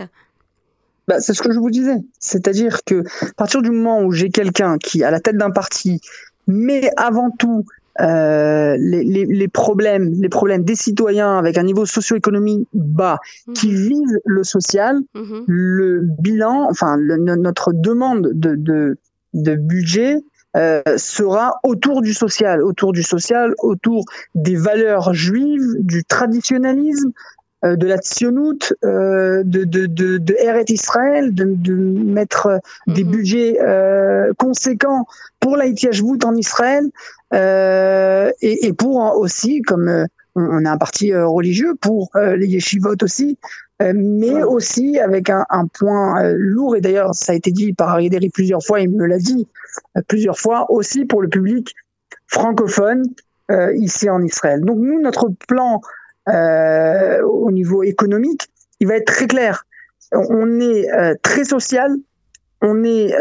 bah, 1.07 1.19
c'est 1.19 1.33
ce 1.33 1.41
que 1.41 1.51
je 1.51 1.59
vous 1.59 1.71
disais. 1.71 1.97
C'est-à-dire 2.19 2.83
que 2.85 3.03
à 3.21 3.33
partir 3.35 3.61
du 3.61 3.71
moment 3.71 4.03
où 4.03 4.11
j'ai 4.11 4.29
quelqu'un 4.29 4.77
qui, 4.77 5.03
à 5.03 5.09
la 5.09 5.19
tête 5.19 5.35
d'un 5.35 5.49
parti, 5.49 5.99
met 6.47 6.91
avant 6.95 7.31
tout 7.31 7.65
euh, 7.99 8.77
les, 8.79 9.47
problèmes, 9.47 10.13
les 10.21 10.29
problèmes 10.29 10.63
des 10.63 10.75
citoyens 10.75 11.37
avec 11.37 11.57
un 11.57 11.63
niveau 11.63 11.85
socio-économique 11.85 12.67
bas, 12.73 13.17
qui 13.55 13.67
mhm. 13.69 13.75
vise 13.75 14.19
le 14.25 14.43
social, 14.43 14.99
mhm. 15.15 15.43
le 15.47 16.01
bilan, 16.19 16.67
enfin 16.69 16.97
notre 16.97 17.73
demande 17.73 18.29
de, 18.33 18.55
de, 18.55 18.97
de 19.33 19.55
budget 19.55 20.17
euh, 20.57 20.81
sera 20.97 21.59
autour 21.63 22.01
du 22.01 22.13
social, 22.13 22.61
autour 22.61 22.91
du 22.93 23.03
social, 23.03 23.53
autour 23.59 24.03
des 24.35 24.55
valeurs 24.55 25.13
juives, 25.13 25.75
du 25.79 26.03
traditionnalisme, 26.03 27.11
euh, 27.63 27.75
de 27.75 27.85
la 27.85 27.97
tzionout, 27.97 28.73
euh, 28.83 29.43
de, 29.45 29.65
de, 29.65 29.85
de, 29.85 30.17
de 30.17 30.35
Eret 30.39 30.65
Israël, 30.69 31.31
de, 31.33 31.45
de 31.45 31.73
mettre 31.75 32.59
des 32.87 33.03
mhm. 33.03 33.11
budgets 33.11 33.61
euh, 33.61 34.33
conséquents 34.35 35.05
pour 35.39 35.57
l'Aïtiashvout 35.57 36.25
en 36.25 36.35
Israël, 36.35 36.89
et, 37.33 38.65
et, 38.65 38.73
pour 38.73 38.97
aussi, 39.17 39.61
comme 39.61 40.07
on, 40.35 40.65
a 40.65 40.71
un 40.71 40.77
parti 40.77 41.13
religieux, 41.13 41.75
pour 41.79 42.09
les 42.15 42.47
yeshivot 42.47 42.95
aussi, 43.01 43.37
mais 43.79 44.43
aussi 44.43 44.99
avec 44.99 45.29
un, 45.29 45.45
un 45.49 45.67
point 45.67 46.33
lourd, 46.33 46.75
et 46.75 46.81
d'ailleurs 46.81 47.13
ça 47.13 47.33
a 47.33 47.35
été 47.35 47.51
dit 47.51 47.73
par 47.73 47.89
Ariaderi 47.89 48.29
plusieurs 48.29 48.63
fois, 48.63 48.79
il 48.79 48.89
me 48.91 49.05
l'a 49.05 49.17
dit, 49.17 49.47
plusieurs 50.07 50.39
fois, 50.39 50.71
aussi 50.71 51.05
pour 51.05 51.21
le 51.21 51.27
public 51.27 51.75
francophone 52.27 53.03
euh, 53.51 53.75
ici 53.75 54.09
en 54.09 54.21
Israël. 54.23 54.61
Donc 54.61 54.77
nous, 54.77 55.01
notre 55.01 55.29
plan 55.47 55.81
euh, 56.29 57.21
au 57.23 57.51
niveau 57.51 57.83
économique, 57.83 58.47
il 58.79 58.87
va 58.87 58.95
être 58.95 59.07
très 59.07 59.27
clair. 59.27 59.65
On 60.13 60.59
est 60.59 60.89
euh, 60.91 61.15
très 61.21 61.43
social. 61.43 61.95
On 62.61 62.83
est 62.83 63.11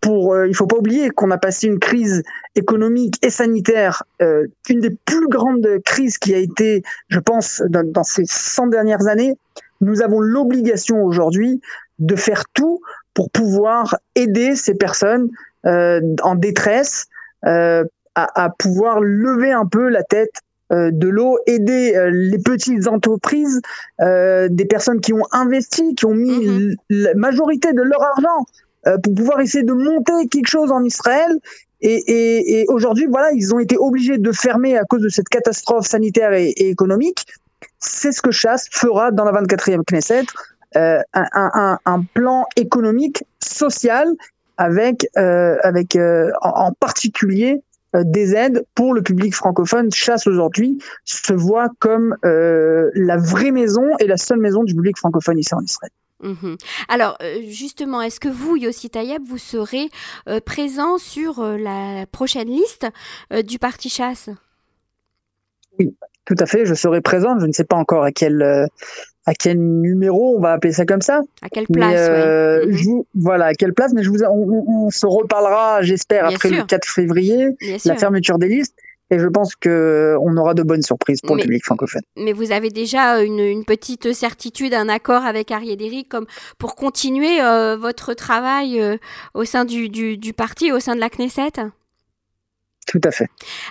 pour. 0.00 0.36
il 0.44 0.54
faut 0.54 0.66
pas 0.66 0.78
oublier 0.78 1.10
qu'on 1.10 1.30
a 1.30 1.38
passé 1.38 1.68
une 1.68 1.78
crise 1.78 2.24
économique 2.56 3.24
et 3.24 3.30
sanitaire, 3.30 4.02
une 4.20 4.80
des 4.80 4.90
plus 5.04 5.28
grandes 5.28 5.78
crises 5.84 6.18
qui 6.18 6.34
a 6.34 6.38
été, 6.38 6.82
je 7.08 7.20
pense, 7.20 7.62
dans, 7.68 7.88
dans 7.88 8.02
ces 8.02 8.24
100 8.26 8.66
dernières 8.66 9.06
années. 9.06 9.36
Nous 9.80 10.02
avons 10.02 10.20
l'obligation 10.20 11.04
aujourd'hui 11.04 11.60
de 12.00 12.16
faire 12.16 12.44
tout 12.52 12.80
pour 13.14 13.30
pouvoir 13.30 13.96
aider 14.14 14.56
ces 14.56 14.74
personnes 14.74 15.30
euh, 15.66 16.00
en 16.22 16.34
détresse 16.34 17.06
euh, 17.44 17.84
à, 18.14 18.44
à, 18.44 18.50
pouvoir 18.50 19.00
lever 19.00 19.52
un 19.52 19.66
peu 19.66 19.88
la 19.88 20.02
tête 20.02 20.32
euh, 20.72 20.90
de 20.90 21.08
l'eau, 21.08 21.38
aider 21.46 21.94
les 22.10 22.38
petites 22.38 22.86
entreprises, 22.86 23.60
des 23.98 24.66
personnes 24.68 25.00
qui 25.00 25.12
ont 25.12 25.26
investi, 25.32 25.94
qui 25.94 26.06
ont 26.06 26.14
mis 26.14 26.46
mhm. 26.46 26.76
la 26.88 27.14
majorité 27.14 27.72
de 27.72 27.82
leur 27.82 28.02
argent 28.02 28.46
pour 29.02 29.14
pouvoir 29.14 29.40
essayer 29.40 29.64
de 29.64 29.72
monter 29.72 30.28
quelque 30.30 30.48
chose 30.48 30.70
en 30.72 30.82
Israël. 30.84 31.38
Et, 31.82 31.94
et, 31.94 32.60
et 32.60 32.64
aujourd'hui, 32.68 33.06
voilà, 33.06 33.32
ils 33.32 33.54
ont 33.54 33.58
été 33.58 33.76
obligés 33.78 34.18
de 34.18 34.32
fermer 34.32 34.76
à 34.76 34.84
cause 34.84 35.02
de 35.02 35.08
cette 35.08 35.28
catastrophe 35.28 35.86
sanitaire 35.86 36.32
et, 36.32 36.50
économique. 36.56 37.26
C'est 37.78 38.12
ce 38.12 38.20
que 38.20 38.30
Chasse 38.30 38.68
fera 38.70 39.10
dans 39.10 39.24
la 39.24 39.32
24e 39.32 39.82
Knesset, 39.84 40.24
euh, 40.76 41.00
un, 41.14 41.28
un, 41.32 41.78
un, 41.84 42.02
plan 42.02 42.46
économique, 42.56 43.24
social 43.42 44.14
avec, 44.60 45.08
euh, 45.16 45.56
avec 45.62 45.96
euh, 45.96 46.30
en, 46.42 46.72
particulier 46.72 47.62
euh, 47.96 48.02
des 48.04 48.34
aides 48.34 48.62
pour 48.74 48.92
le 48.92 49.02
public 49.02 49.34
francophone. 49.34 49.90
Chasse 49.90 50.26
aujourd'hui 50.26 50.78
se 51.06 51.32
voit 51.32 51.68
comme 51.78 52.14
la 52.22 53.16
vraie 53.16 53.52
maison 53.52 53.96
et 53.98 54.06
la 54.06 54.18
seule 54.18 54.38
maison 54.38 54.62
du 54.62 54.74
public 54.74 54.98
francophone 54.98 55.38
ici 55.38 55.54
en 55.54 55.62
Israël. 55.62 55.90
Mhm. 56.22 56.56
Alors 56.88 57.18
justement, 57.48 58.02
est-ce 58.02 58.20
que 58.20 58.28
vous, 58.28 58.56
Yossi 58.56 58.90
Tayeb, 58.90 59.22
vous 59.26 59.38
serez 59.38 59.88
présent 60.44 60.98
sur 60.98 61.42
la 61.42 62.06
prochaine 62.06 62.48
liste 62.48 62.86
du 63.44 63.58
parti 63.58 63.88
chasse? 63.88 64.30
Oui, 65.78 65.94
tout 66.24 66.36
à 66.38 66.46
fait, 66.46 66.66
je 66.66 66.74
serai 66.74 67.00
présent. 67.00 67.38
Je 67.38 67.46
ne 67.46 67.52
sais 67.52 67.64
pas 67.64 67.76
encore 67.76 68.04
à 68.04 68.12
quel 68.12 68.68
à 69.26 69.34
quel 69.34 69.58
numéro 69.58 70.36
on 70.36 70.40
va 70.40 70.52
appeler 70.52 70.72
ça 70.72 70.86
comme 70.86 71.02
ça 71.02 71.20
À 71.42 71.48
quelle 71.48 71.66
place 71.66 71.94
euh, 71.96 72.66
mhm. 72.66 73.02
Voilà, 73.14 73.46
à 73.46 73.54
quelle 73.54 73.74
place 73.74 73.92
Mais 73.92 74.02
je 74.02 74.10
vous, 74.10 74.24
on, 74.24 74.90
se 74.90 75.06
reparlera, 75.06 75.82
j'espère, 75.82 76.26
après 76.26 76.50
le 76.50 76.64
4 76.64 76.88
février, 76.88 77.48
la 77.84 77.96
fermeture 77.96 78.38
des 78.38 78.48
listes. 78.48 78.74
Et 79.10 79.18
je 79.18 79.26
pense 79.26 79.56
que 79.56 80.16
on 80.20 80.36
aura 80.36 80.54
de 80.54 80.62
bonnes 80.62 80.82
surprises 80.82 81.20
pour 81.20 81.36
le 81.36 81.42
public 81.42 81.64
francophone. 81.64 82.02
Mais 82.16 82.32
vous 82.32 82.52
avez 82.52 82.70
déjà 82.70 83.20
une, 83.22 83.64
petite 83.64 84.12
certitude, 84.12 84.74
un 84.74 84.88
accord 84.88 85.24
avec 85.24 85.50
Ariadéry 85.50 86.04
comme 86.04 86.26
pour 86.58 86.76
continuer 86.76 87.40
euh, 87.42 87.76
votre 87.76 88.14
travail 88.14 88.80
euh, 88.80 88.96
au 89.34 89.44
sein 89.44 89.64
du, 89.64 89.88
du, 89.88 90.16
du, 90.16 90.32
parti, 90.32 90.72
au 90.72 90.80
sein 90.80 90.94
de 90.94 91.00
la 91.00 91.08
Knesset? 91.10 91.70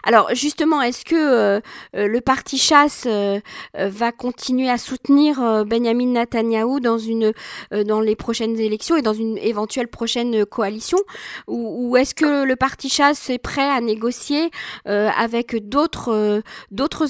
Alors 0.04 0.34
justement, 0.34 0.82
est-ce 0.82 1.04
que 1.04 1.16
euh, 1.16 1.60
euh, 1.96 2.08
le 2.08 2.22
parti 2.22 2.58
chasse 2.58 3.04
euh, 3.08 3.40
va 3.74 4.12
continuer 4.12 4.70
à 4.70 4.78
soutenir 4.78 5.66
Benjamin 5.66 6.08
Netanyahou 6.08 6.80
dans 6.80 6.98
une 6.98 7.34
dans 7.72 8.02
les 8.02 8.16
prochaines 8.16 8.60
élections 8.60 8.96
et 8.96 9.02
dans 9.02 9.14
une 9.14 9.38
éventuelle 9.38 9.88
prochaine 9.88 10.46
coalition, 10.46 10.98
ou, 11.48 11.96
est-ce 11.98 12.16
que 12.16 12.44
le 12.44 12.56
parti 12.56 12.90
chasse 12.90 13.30
est 13.30 13.38
prêt 13.38 13.70
à 13.70 13.82
négocier 13.82 14.50
avec 14.86 15.68
d'autres 15.68 16.22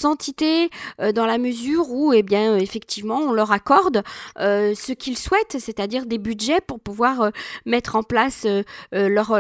entités 0.05 0.69
dans 1.13 1.25
la 1.25 1.37
mesure 1.37 1.91
où, 1.91 2.13
eh 2.13 2.23
bien, 2.23 2.57
effectivement, 2.57 3.19
on 3.19 3.31
leur 3.31 3.51
accorde 3.51 4.03
ce 4.37 4.93
qu'ils 4.93 5.17
souhaitent, 5.17 5.57
c'est-à-dire 5.59 6.05
des 6.05 6.17
budgets 6.17 6.61
pour 6.61 6.79
pouvoir 6.79 7.31
mettre 7.65 7.95
en 7.95 8.03
place 8.03 8.45
leur 8.91 9.35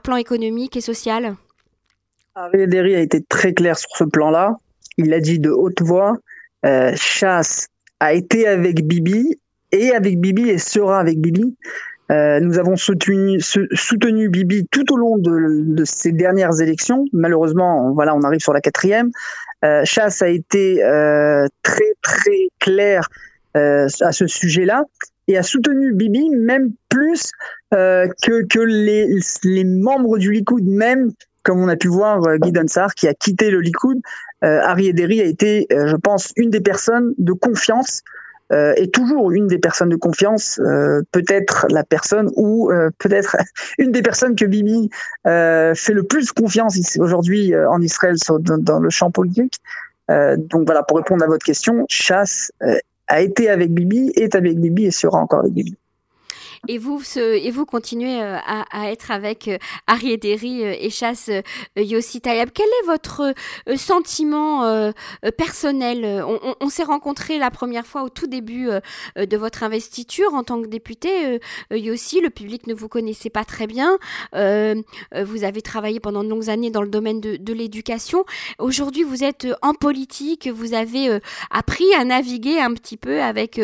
plan 0.00 0.16
économique 0.16 0.53
et 0.58 0.80
sociale 0.80 1.36
Derry 2.52 2.94
a 2.94 3.00
été 3.00 3.22
très 3.22 3.52
clair 3.52 3.78
sur 3.78 3.90
ce 3.96 4.04
plan-là. 4.04 4.56
Il 4.96 5.12
a 5.14 5.20
dit 5.20 5.38
de 5.38 5.50
haute 5.50 5.82
voix 5.82 6.16
euh, 6.64 6.92
Chasse 6.96 7.68
a 8.00 8.14
été 8.14 8.46
avec 8.46 8.86
Bibi 8.86 9.38
et 9.72 9.92
avec 9.92 10.18
Bibi 10.18 10.48
et 10.48 10.58
sera 10.58 10.98
avec 10.98 11.20
Bibi. 11.20 11.56
Euh, 12.10 12.40
nous 12.40 12.58
avons 12.58 12.76
soutenu, 12.76 13.38
Bibi 14.28 14.66
tout 14.70 14.92
au 14.92 14.96
long 14.96 15.16
de, 15.18 15.84
ces 15.84 16.12
dernières 16.12 16.60
élections. 16.60 17.04
Malheureusement, 17.12 17.92
voilà, 17.92 18.14
on 18.14 18.22
arrive 18.22 18.40
sur 18.40 18.52
la 18.52 18.60
quatrième. 18.60 19.10
Euh, 19.64 19.82
Chasse 19.84 20.22
a 20.22 20.28
été 20.28 20.80
très 21.62 21.94
très 22.02 22.48
clair 22.58 23.08
à 23.54 24.12
ce 24.12 24.26
sujet-là 24.26 24.84
et 25.28 25.36
a 25.36 25.42
soutenu 25.42 25.92
Bibi 25.92 26.30
même 26.30 26.72
plus 26.88 27.32
euh, 27.72 28.06
que, 28.22 28.44
que 28.46 28.60
les, 28.60 29.08
les, 29.42 29.64
membres 29.64 30.18
du 30.18 30.30
Likoud 30.30 30.64
même, 30.64 31.12
comme 31.42 31.60
on 31.60 31.68
a 31.68 31.76
pu 31.76 31.88
voir 31.88 32.22
euh, 32.24 32.36
Guy 32.36 32.52
Dunsar 32.52 32.94
qui 32.94 33.08
a 33.08 33.14
quitté 33.14 33.50
le 33.50 33.60
Likoud. 33.60 34.00
Euh, 34.42 34.60
Harry 34.62 34.88
Ederi 34.88 35.20
a 35.20 35.24
été, 35.24 35.66
euh, 35.72 35.86
je 35.88 35.96
pense, 35.96 36.32
une 36.36 36.50
des 36.50 36.60
personnes 36.60 37.14
de 37.18 37.32
confiance 37.32 38.02
est 38.50 38.94
toujours 38.94 39.32
une 39.32 39.48
des 39.48 39.58
personnes 39.58 39.88
de 39.88 39.96
confiance, 39.96 40.60
peut-être 41.10 41.66
la 41.70 41.82
personne 41.82 42.30
ou 42.36 42.70
peut-être 42.98 43.36
une 43.78 43.90
des 43.90 44.02
personnes 44.02 44.36
que 44.36 44.44
Bibi 44.44 44.90
fait 45.24 45.92
le 45.92 46.02
plus 46.04 46.30
confiance 46.30 46.78
aujourd'hui 47.00 47.56
en 47.56 47.80
Israël 47.80 48.14
dans, 48.28 48.58
dans, 48.58 48.78
le 48.78 48.90
champ 48.90 49.10
politique. 49.10 49.58
donc 50.08 50.66
voilà, 50.66 50.84
pour 50.84 50.98
répondre 50.98 51.24
à 51.24 51.26
votre 51.26 51.44
question, 51.44 51.84
Chasse 51.88 52.52
a 53.06 53.20
été 53.20 53.48
avec 53.48 53.72
Bibi, 53.72 54.12
est 54.16 54.34
avec 54.34 54.58
Bibi 54.58 54.86
et 54.86 54.90
sera 54.90 55.20
encore 55.20 55.40
avec 55.40 55.52
Bibi. 55.52 55.76
Et 56.68 56.78
vous, 56.78 57.02
et 57.16 57.50
vous 57.50 57.66
continuez 57.66 58.22
euh, 58.22 58.38
à, 58.46 58.90
être 58.90 59.10
avec 59.10 59.48
euh, 59.48 59.58
Ari 59.86 60.12
Ederi 60.12 60.64
euh, 60.64 60.74
et 60.78 60.90
Chasse 60.90 61.30
Yossi 61.76 62.20
Tayeb. 62.20 62.50
Quel 62.54 62.66
est 62.66 62.86
votre 62.86 63.34
sentiment 63.76 64.92
personnel? 65.36 66.24
On, 66.60 66.68
s'est 66.68 66.84
rencontrés 66.84 67.38
la 67.38 67.50
première 67.50 67.86
fois 67.86 68.02
au 68.02 68.08
tout 68.08 68.26
début 68.26 68.68
de 69.16 69.36
votre 69.36 69.62
investiture 69.62 70.34
en 70.34 70.42
tant 70.42 70.60
que 70.60 70.66
député. 70.66 71.40
Yossi, 71.70 72.20
le 72.20 72.30
public 72.30 72.66
ne 72.66 72.74
vous 72.74 72.88
connaissait 72.88 73.30
pas 73.30 73.44
très 73.44 73.66
bien. 73.66 73.98
vous 74.32 75.44
avez 75.44 75.62
travaillé 75.62 76.00
pendant 76.00 76.24
de 76.24 76.28
longues 76.28 76.50
années 76.50 76.70
dans 76.70 76.82
le 76.82 76.88
domaine 76.88 77.20
de, 77.20 77.36
de 77.36 77.52
l'éducation. 77.52 78.24
Aujourd'hui, 78.58 79.02
vous 79.02 79.24
êtes 79.24 79.46
en 79.62 79.74
politique. 79.74 80.48
Vous 80.48 80.74
avez 80.74 81.18
appris 81.50 81.92
à 81.94 82.04
naviguer 82.04 82.60
un 82.60 82.74
petit 82.74 82.96
peu 82.96 83.22
avec 83.22 83.60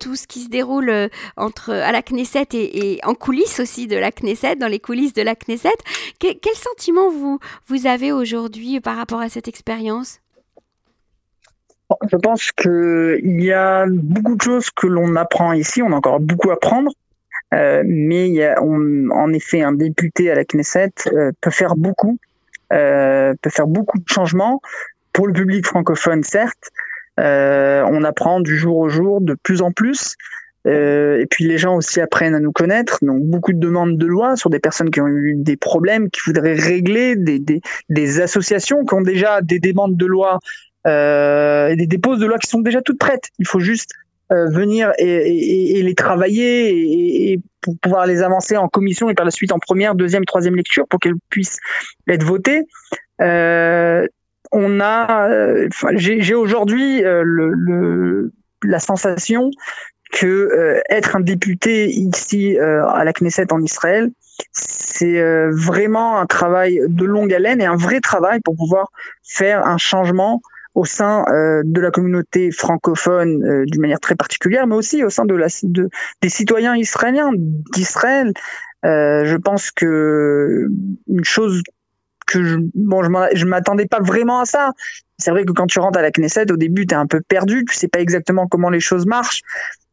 tout 0.00 0.16
ce 0.16 0.26
qui 0.26 0.40
se 0.40 0.48
déroule 0.48 1.10
entre 1.36 1.72
à 1.72 1.92
la 1.92 2.02
Knesset 2.02 2.33
et, 2.36 3.00
en 3.04 3.14
coulisses 3.14 3.60
aussi 3.60 3.86
de 3.86 3.96
la 3.96 4.10
Knesset, 4.10 4.56
dans 4.56 4.68
les 4.68 4.80
coulisses 4.80 5.12
de 5.12 5.22
la 5.22 5.34
Knesset. 5.34 5.76
quel 6.18 6.54
sentiment 6.54 7.10
vous, 7.10 7.38
avez 7.86 8.12
aujourd'hui 8.12 8.80
par 8.80 8.96
rapport 8.96 9.20
à 9.20 9.28
cette 9.28 9.48
expérience? 9.48 10.20
Je 12.10 12.16
pense 12.16 12.50
qu'il 12.52 13.42
y 13.42 13.52
a 13.52 13.86
beaucoup 13.86 14.36
de 14.36 14.42
choses 14.42 14.70
que 14.70 14.86
l'on 14.86 15.16
apprend 15.16 15.52
ici, 15.52 15.82
on 15.82 15.92
a 15.92 15.96
encore 15.96 16.18
beaucoup 16.18 16.50
à 16.50 16.54
apprendre, 16.54 16.90
euh, 17.52 17.82
mais 17.86 18.56
en 18.56 19.32
effet, 19.32 19.62
un 19.62 19.72
député 19.72 20.30
à 20.30 20.34
la 20.34 20.44
Knesset 20.44 20.92
euh, 21.12 21.30
peut 21.40 21.50
faire 21.50 21.76
beaucoup, 21.76 22.18
euh, 22.72 23.34
peut 23.40 23.50
faire 23.50 23.66
beaucoup 23.66 23.98
de 23.98 24.08
changements 24.08 24.60
pour 25.12 25.26
le 25.26 25.32
public 25.32 25.66
francophone, 25.66 26.24
certes. 26.24 26.70
on 27.18 28.04
apprend 28.04 28.40
du 28.40 28.56
jour 28.56 28.78
au 28.78 28.88
jour 28.88 29.20
de 29.20 29.34
plus 29.34 29.62
en 29.62 29.70
plus, 29.70 30.16
euh, 30.66 31.20
et 31.20 31.26
puis 31.26 31.44
les 31.44 31.58
gens 31.58 31.76
aussi 31.76 32.00
apprennent 32.00 32.34
à 32.34 32.40
nous 32.40 32.52
connaître. 32.52 32.98
Donc 33.02 33.22
beaucoup 33.22 33.52
de 33.52 33.58
demandes 33.58 33.98
de 33.98 34.06
loi 34.06 34.36
sur 34.36 34.50
des 34.50 34.60
personnes 34.60 34.90
qui 34.90 35.00
ont 35.00 35.08
eu 35.08 35.34
des 35.36 35.56
problèmes, 35.56 36.10
qui 36.10 36.20
voudraient 36.26 36.54
régler, 36.54 37.16
des, 37.16 37.38
des, 37.38 37.60
des 37.90 38.20
associations 38.20 38.84
qui 38.84 38.94
ont 38.94 39.02
déjà 39.02 39.42
des 39.42 39.58
demandes 39.58 39.96
de 39.96 40.06
loi, 40.06 40.38
euh, 40.86 41.74
des 41.76 41.86
déposes 41.86 42.18
de 42.18 42.26
loi 42.26 42.38
qui 42.38 42.48
sont 42.48 42.60
déjà 42.60 42.80
toutes 42.80 42.98
prêtes. 42.98 43.28
Il 43.38 43.46
faut 43.46 43.60
juste 43.60 43.90
euh, 44.32 44.48
venir 44.48 44.92
et, 44.98 45.06
et, 45.06 45.78
et, 45.78 45.82
les 45.82 45.94
travailler 45.94 47.32
et, 47.32 47.40
pour 47.60 47.76
pouvoir 47.78 48.06
les 48.06 48.22
avancer 48.22 48.56
en 48.56 48.68
commission 48.68 49.10
et 49.10 49.14
par 49.14 49.26
la 49.26 49.30
suite 49.30 49.52
en 49.52 49.58
première, 49.58 49.94
deuxième, 49.94 50.24
troisième 50.24 50.56
lecture 50.56 50.86
pour 50.88 50.98
qu'elles 50.98 51.18
puissent 51.28 51.58
être 52.08 52.24
votées. 52.24 52.62
Euh, 53.20 54.06
on 54.50 54.80
a, 54.80 55.28
euh, 55.30 55.68
j'ai 55.96 56.34
aujourd'hui 56.34 57.02
le, 57.02 57.22
le, 57.22 58.32
la 58.62 58.78
sensation 58.78 59.50
que 60.14 60.26
euh, 60.26 60.80
être 60.88 61.16
un 61.16 61.20
député 61.20 61.90
ici 61.90 62.56
euh, 62.56 62.86
à 62.86 63.04
la 63.04 63.12
Knesset 63.12 63.52
en 63.52 63.60
Israël, 63.60 64.10
c'est 64.52 65.20
euh, 65.20 65.50
vraiment 65.52 66.20
un 66.20 66.26
travail 66.26 66.80
de 66.86 67.04
longue 67.04 67.34
haleine 67.34 67.60
et 67.60 67.66
un 67.66 67.76
vrai 67.76 68.00
travail 68.00 68.38
pour 68.44 68.54
pouvoir 68.54 68.92
faire 69.24 69.66
un 69.66 69.76
changement 69.76 70.40
au 70.74 70.84
sein 70.84 71.24
de 71.62 71.80
la 71.80 71.92
communauté 71.92 72.50
francophone 72.50 73.64
d'une 73.64 73.80
manière 73.80 74.00
très 74.00 74.16
particulière, 74.16 74.66
mais 74.66 74.74
aussi 74.74 75.04
au 75.04 75.08
sein 75.08 75.24
de 75.24 75.36
la, 75.36 75.46
de, 75.62 75.88
des 76.20 76.28
citoyens 76.28 76.74
israéliens 76.74 77.30
d'Israël. 77.72 78.32
je 78.82 79.36
pense 79.36 79.70
que 79.70 80.66
une 81.06 81.22
chose 81.22 81.62
que 82.26 82.42
je, 82.42 82.56
bon, 82.74 83.04
je 83.04 83.46
m'attendais 83.46 83.86
pas 83.86 84.00
vraiment 84.00 84.40
à 84.40 84.46
ça. 84.46 84.72
C'est 85.16 85.30
vrai 85.30 85.44
que 85.44 85.52
quand 85.52 85.68
tu 85.68 85.78
rentres 85.78 86.00
à 86.00 86.02
la 86.02 86.10
Knesset, 86.10 86.50
au 86.50 86.56
début, 86.56 86.88
tu 86.88 86.94
es 86.94 86.98
un 86.98 87.06
peu 87.06 87.20
perdu, 87.20 87.64
tu 87.64 87.76
sais 87.76 87.86
pas 87.86 88.00
exactement 88.00 88.48
comment 88.48 88.68
les 88.68 88.80
choses 88.80 89.06
marchent 89.06 89.42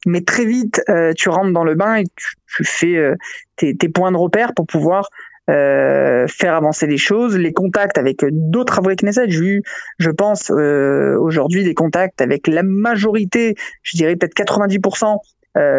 mais 0.06 0.22
très 0.22 0.46
vite, 0.46 0.82
euh, 0.90 1.14
tu 1.16 1.30
rentres 1.30 1.52
dans 1.52 1.64
le 1.64 1.76
bain 1.76 1.96
et 1.96 2.04
tu, 2.48 2.64
fais 2.64 2.96
euh, 2.96 3.16
tes, 3.56 3.76
points 3.90 4.12
de 4.12 4.18
repère 4.18 4.54
pour 4.54 4.66
pouvoir 4.66 5.10
euh, 5.50 6.28
faire 6.28 6.56
avancer 6.56 6.88
les 6.88 6.98
choses, 6.98 7.38
les 7.38 7.54
contacts 7.54 7.98
avec 7.98 8.26
d'autres 8.32 8.80
avoués 8.80 8.96
Knesset. 8.96 9.30
J'ai 9.30 9.46
eu, 9.46 9.64
je 10.00 10.10
pense, 10.10 10.50
aujourd'hui 10.50 11.64
des 11.64 11.74
contacts 11.74 12.22
avec 12.22 12.48
la 12.48 12.64
majorité, 12.64 13.56
je 13.84 13.98
dirais 13.98 14.16
peut-être 14.16 14.36
90% 14.36 15.18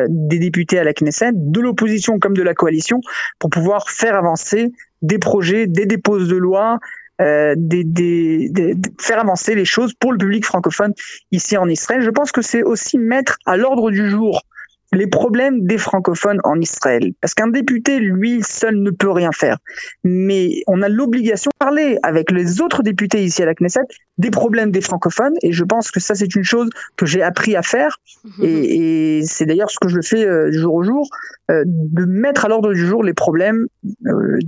des 0.08 0.38
députés 0.38 0.78
à 0.78 0.84
la 0.84 0.92
Knesset, 0.92 1.30
de 1.32 1.60
l'opposition 1.60 2.18
comme 2.18 2.36
de 2.36 2.42
la 2.42 2.54
coalition, 2.54 3.00
pour 3.38 3.50
pouvoir 3.50 3.88
faire 3.88 4.14
avancer 4.14 4.72
des 5.00 5.18
projets, 5.18 5.66
des 5.66 5.86
déposes 5.86 6.28
de 6.28 6.36
loi, 6.36 6.78
euh, 7.22 7.54
des, 7.56 8.74
faire 9.00 9.20
avancer 9.20 9.54
les 9.54 9.64
choses 9.64 9.94
pour 9.94 10.12
le 10.12 10.18
public 10.18 10.44
francophone 10.44 10.92
ici 11.30 11.56
en 11.56 11.68
Israël. 11.68 12.02
Je 12.02 12.10
pense 12.10 12.32
que 12.32 12.42
c'est 12.42 12.62
aussi 12.62 12.98
mettre 12.98 13.38
à 13.46 13.56
l'ordre 13.56 13.90
du 13.90 14.10
jour 14.10 14.42
les 14.92 15.06
problèmes 15.06 15.66
des 15.66 15.78
francophones 15.78 16.38
en 16.44 16.60
Israël. 16.60 17.12
Parce 17.20 17.34
qu'un 17.34 17.48
député, 17.48 17.98
lui, 17.98 18.42
seul 18.42 18.76
ne 18.76 18.90
peut 18.90 19.10
rien 19.10 19.32
faire. 19.32 19.56
Mais 20.04 20.62
on 20.66 20.82
a 20.82 20.88
l'obligation 20.88 21.50
de 21.50 21.58
parler 21.58 21.98
avec 22.02 22.30
les 22.30 22.60
autres 22.60 22.82
députés 22.82 23.24
ici 23.24 23.42
à 23.42 23.46
la 23.46 23.54
Knesset 23.54 23.80
des 24.18 24.30
problèmes 24.30 24.70
des 24.70 24.82
francophones. 24.82 25.34
Et 25.42 25.52
je 25.52 25.64
pense 25.64 25.90
que 25.90 25.98
ça, 25.98 26.14
c'est 26.14 26.34
une 26.34 26.44
chose 26.44 26.68
que 26.96 27.06
j'ai 27.06 27.22
appris 27.22 27.56
à 27.56 27.62
faire. 27.62 27.98
Mhm. 28.24 28.44
Et, 28.44 29.22
c'est 29.24 29.46
d'ailleurs 29.46 29.70
ce 29.70 29.78
que 29.80 29.88
je 29.88 30.00
fais 30.02 30.26
euh, 30.26 30.52
jour 30.52 30.74
au 30.74 30.82
jour, 30.82 31.08
euh, 31.50 31.64
de 31.66 32.04
mettre 32.04 32.44
à 32.44 32.48
l'ordre 32.48 32.72
du 32.72 32.86
jour 32.86 33.02
les 33.02 33.14
problèmes 33.14 33.66
euh, 34.06 34.38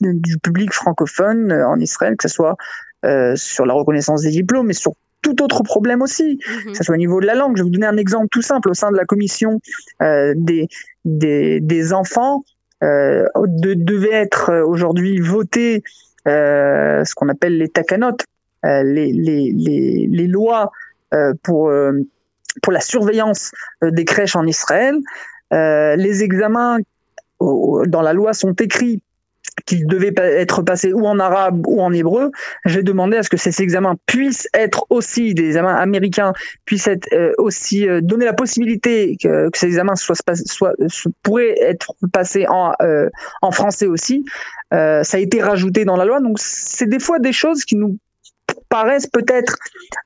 du 0.00 0.38
public 0.38 0.72
francophone 0.72 1.52
en 1.52 1.78
Israël, 1.80 2.16
que 2.16 2.28
ce 2.28 2.34
soit 2.34 2.56
sur 3.36 3.66
la 3.66 3.74
reconnaissance 3.74 4.22
des 4.22 4.30
diplômes, 4.30 4.66
mais 4.68 4.72
sur 4.72 4.92
tout 5.24 5.42
autre 5.42 5.62
problème 5.64 6.02
aussi, 6.02 6.38
mhm. 6.46 6.72
que 6.72 6.76
ce 6.78 6.84
soit 6.84 6.94
au 6.94 6.98
niveau 6.98 7.20
de 7.20 7.26
la 7.26 7.34
langue. 7.34 7.56
Je 7.56 7.62
vais 7.62 7.64
vous 7.64 7.74
donner 7.74 7.86
un 7.86 7.96
exemple 7.96 8.28
tout 8.30 8.42
simple. 8.42 8.70
Au 8.70 8.74
sein 8.74 8.92
de 8.92 8.96
la 8.96 9.04
commission 9.04 9.58
euh, 10.02 10.34
des, 10.36 10.68
des, 11.04 11.92
enfants, 11.92 12.44
euh, 12.82 13.24
devait 13.56 14.12
être 14.12 14.52
aujourd'hui 14.66 15.18
voté 15.18 15.82
euh, 16.28 17.04
ce 17.04 17.14
qu'on 17.14 17.28
appelle 17.28 17.56
les 17.56 17.68
takanotes, 17.68 18.24
euh, 18.64 18.82
les, 18.82 19.12
les, 19.12 19.52
les, 19.52 20.06
les, 20.10 20.26
lois 20.26 20.70
pour, 21.42 21.72
pour 22.62 22.72
la 22.72 22.80
surveillance 22.80 23.52
des 23.82 24.04
crèches 24.04 24.36
en 24.36 24.46
Israël. 24.46 24.96
les 25.52 26.22
examens 26.24 26.78
dans 27.40 28.02
la 28.02 28.12
loi 28.12 28.32
sont 28.32 28.52
écrits 28.54 29.00
qui 29.66 29.84
devait 29.84 30.12
être 30.16 30.62
passé 30.62 30.92
ou 30.92 31.06
en 31.06 31.18
arabe 31.18 31.66
ou 31.66 31.80
en 31.80 31.92
hébreu, 31.92 32.30
j'ai 32.64 32.82
demandé 32.82 33.16
à 33.16 33.22
ce 33.22 33.30
que 33.30 33.36
ces 33.36 33.62
examens 33.62 33.96
puissent 34.06 34.48
être 34.52 34.86
aussi 34.90 35.34
des 35.34 35.46
examens 35.46 35.74
américains, 35.74 36.32
puissent 36.64 36.88
être 36.88 37.08
euh, 37.12 37.32
aussi 37.38 37.88
euh, 37.88 38.00
donner 38.00 38.24
la 38.24 38.32
possibilité 38.32 39.16
que, 39.22 39.50
ces 39.54 39.66
examens 39.66 39.96
soient, 39.96 40.14
soient, 40.46 40.74
pourraient 41.22 41.54
être 41.60 41.94
passés 42.12 42.46
en, 42.48 42.72
euh, 42.82 43.08
en 43.42 43.50
français 43.50 43.86
aussi. 43.86 44.24
ça 44.70 45.02
a 45.02 45.18
été 45.18 45.40
rajouté 45.40 45.84
dans 45.84 45.96
la 45.96 46.04
loi, 46.04 46.20
donc 46.20 46.38
c'est 46.40 46.88
des 46.88 46.98
fois 46.98 47.18
des 47.18 47.32
choses 47.32 47.64
qui 47.64 47.76
nous 47.76 47.98
paraissent 48.74 49.06
peut-être 49.06 49.56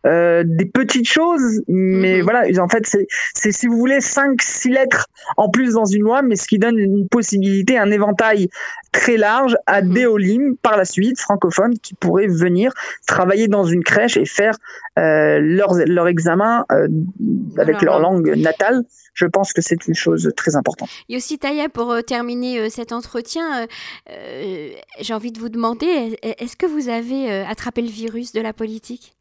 euh, 0.04 0.42
des 0.44 0.66
petites 0.66 1.09
choses, 1.09 1.62
mais 1.68 2.18
mhm. 2.18 2.22
voilà, 2.22 2.62
en 2.62 2.68
fait, 2.68 2.85
c'est 2.85 3.50
si 3.50 3.66
vous 3.66 3.78
voulez 3.78 4.02
cinq, 4.02 4.42
six 4.42 4.68
lettres 4.68 5.07
en 5.38 5.48
plus 5.48 5.72
dans 5.72 5.87
une 5.87 6.02
loi, 6.02 6.20
mais 6.20 6.37
ce 6.37 6.46
qui 6.46 6.59
donne 6.59 6.78
une 6.78 7.09
possibilité, 7.09 7.78
un 7.78 7.90
éventail 7.90 8.50
très 8.92 9.16
large 9.16 9.57
à 9.64 9.81
mhm. 9.81 9.94
des 9.94 10.04
Olim 10.04 10.57
par 10.61 10.76
la 10.76 10.85
suite 10.85 11.18
francophones 11.18 11.78
qui 11.78 11.94
pourraient 11.94 12.26
venir 12.26 12.74
travailler 13.07 13.48
dans 13.48 13.64
une 13.64 13.83
crèche 13.83 14.18
et 14.18 14.26
faire 14.26 14.59
euh, 14.98 15.38
leur, 15.40 15.72
leur 15.87 16.07
examen 16.07 16.66
euh, 16.70 16.88
avec 17.57 17.81
leur 17.81 18.00
langue 18.00 18.37
natale 18.37 18.85
je 19.18 19.26
pense 19.26 19.52
que 19.52 19.61
c'est 19.61 19.88
une 19.88 19.94
chose 19.94 20.31
très 20.37 20.54
importante. 20.54 20.88
Yossi 21.09 21.38
Taya, 21.38 21.68
pour 21.68 21.90
euh, 21.90 22.02
terminer 22.02 22.61
euh, 22.61 22.68
cet 22.70 22.92
entretien, 22.92 23.66
euh, 24.11 24.70
j'ai 25.00 25.12
envie 25.12 25.33
de 25.33 25.40
vous 25.40 25.48
demander, 25.48 26.16
est-ce 26.22 26.57
que 26.57 26.66
vous 26.66 26.88
avez 26.88 27.28
attrapé 27.42 27.83
le 27.83 27.88
virus 27.88 28.33
de 28.33 28.40
la 28.40 28.52
politique 28.59 29.14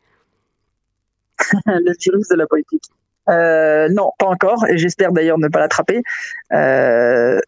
Le 1.66 1.94
virus 1.98 2.28
de 2.28 2.36
la 2.36 2.48
politique. 2.48 2.84
Euh, 3.30 3.90
non, 3.90 4.12
pas 4.18 4.28
encore, 4.28 4.66
et 4.68 4.78
j'espère 4.78 5.12
d'ailleurs 5.12 5.38
ne 5.38 5.48
pas 5.50 5.60
l'attraper. 5.60 6.02
Euh, 6.54 7.40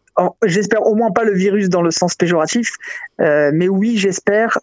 j'espère 0.44 0.86
au 0.86 0.94
moins 0.94 1.10
pas 1.10 1.24
le 1.24 1.32
virus 1.32 1.70
dans 1.70 1.80
le 1.80 1.90
sens 1.90 2.14
péjoratif, 2.14 2.72
euh, 3.20 3.50
mais 3.54 3.68
oui, 3.68 3.96
j'espère 3.96 4.58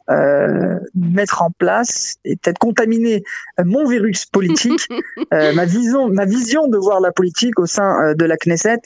mettre 0.93 1.41
en 1.41 1.51
place 1.51 2.17
et 2.23 2.35
peut-être 2.35 2.59
contaminer 2.59 3.23
mon 3.63 3.87
virus 3.87 4.25
politique, 4.25 4.87
ma 5.31 5.65
vision, 5.65 6.09
ma 6.09 6.25
vision 6.25 6.67
de 6.67 6.77
voir 6.77 6.99
la 6.99 7.11
politique 7.11 7.59
au 7.59 7.65
sein 7.65 8.13
de 8.13 8.25
la 8.25 8.37
Knesset. 8.37 8.81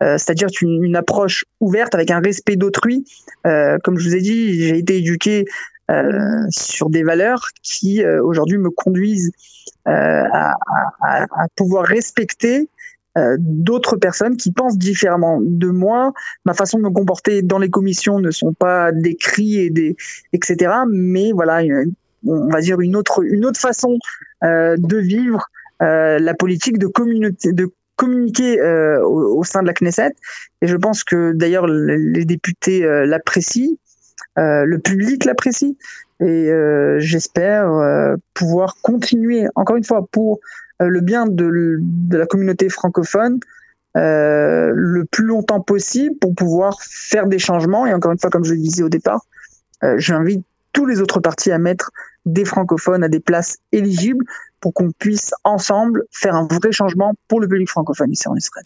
c'est-à-dire 0.00 0.48
une, 0.62 0.84
une, 0.84 0.96
approche 0.96 1.44
ouverte 1.60 1.94
avec 1.94 2.10
un 2.10 2.20
respect 2.20 2.56
d'autrui. 2.56 3.04
comme 3.42 3.98
je 3.98 4.08
vous 4.08 4.16
ai 4.16 4.20
dit, 4.20 4.54
j'ai 4.58 4.78
été 4.78 4.96
éduqué 4.96 5.44
sur 6.50 6.90
des 6.90 7.02
valeurs 7.02 7.48
qui 7.62 8.04
aujourd'hui 8.04 8.58
me 8.58 8.70
conduisent 8.70 9.32
à, 9.84 10.52
à, 11.02 11.24
à, 11.30 11.48
pouvoir 11.56 11.84
respecter 11.84 12.68
euh, 13.16 13.36
d'autres 13.38 13.96
personnes 13.96 14.36
qui 14.36 14.50
pensent 14.50 14.76
différemment 14.76 15.38
de 15.40 15.68
moi. 15.68 16.12
Ma 16.44 16.52
façon 16.52 16.78
de 16.78 16.82
me 16.82 16.90
comporter 16.90 17.42
dans 17.42 17.58
les 17.58 17.70
commissions 17.70 18.18
ne 18.18 18.32
sont 18.32 18.52
pas 18.54 18.90
des 18.90 19.14
cris 19.14 19.56
et 19.56 19.70
des 19.70 19.96
etc. 20.32 20.72
Mais 20.90 21.30
voilà, 21.30 21.62
on 22.26 22.48
va 22.48 22.60
dire 22.60 22.80
une 22.80 22.96
autre 22.96 23.22
une 23.24 23.44
autre 23.44 23.60
façon 23.60 23.98
euh, 24.42 24.74
de 24.76 24.96
vivre 24.96 25.46
euh, 25.80 26.18
la 26.18 26.34
politique 26.34 26.78
de 26.78 26.88
communiquer 27.96 28.60
euh, 28.60 29.00
au, 29.04 29.38
au, 29.38 29.44
sein 29.44 29.62
de 29.62 29.68
la 29.68 29.74
Knesset 29.74 30.14
et 30.60 30.66
je 30.66 30.76
pense 30.76 31.04
que 31.04 31.32
d'ailleurs 31.32 31.68
les 31.68 32.24
députés 32.24 32.80
l'apprécient 33.06 33.76
le 34.36 34.76
public 34.78 35.24
l'apprécie 35.24 35.76
et 36.20 36.50
j'espère 36.98 38.16
pouvoir 38.34 38.76
continuer 38.82 39.46
encore 39.54 39.76
une 39.76 39.84
fois 39.84 40.06
pour 40.10 40.40
euh, 40.82 40.88
le 40.88 41.00
bien 41.00 41.26
de, 41.26 41.80
la 42.10 42.26
communauté 42.26 42.68
francophone 42.68 43.38
euh, 43.96 44.72
le 44.74 45.04
plus 45.04 45.24
longtemps 45.24 45.60
possible 45.60 46.16
pour 46.18 46.34
pouvoir 46.34 46.82
faire 46.82 47.26
des 47.26 47.38
changements. 47.38 47.86
Et 47.86 47.94
encore 47.94 48.12
une 48.12 48.18
fois, 48.18 48.30
comme 48.30 48.44
je 48.44 48.54
le 48.54 48.58
disais 48.58 48.82
au 48.82 48.88
départ, 48.88 49.24
euh, 49.84 49.94
j'invite 49.98 50.44
tous 50.72 50.86
les 50.86 51.00
autres 51.00 51.20
partis 51.20 51.52
à 51.52 51.58
mettre 51.58 51.92
des 52.26 52.44
francophones 52.44 53.04
à 53.04 53.08
des 53.08 53.20
places 53.20 53.58
éligibles 53.70 54.24
pour 54.64 54.72
qu'on 54.72 54.90
puisse 54.90 55.34
ensemble 55.44 56.04
faire 56.10 56.34
un 56.34 56.46
vrai 56.46 56.72
changement 56.72 57.12
pour 57.28 57.38
le 57.38 57.46
public 57.46 57.68
francophone 57.68 58.10
ici 58.10 58.26
en 58.28 58.34
Israël. 58.34 58.64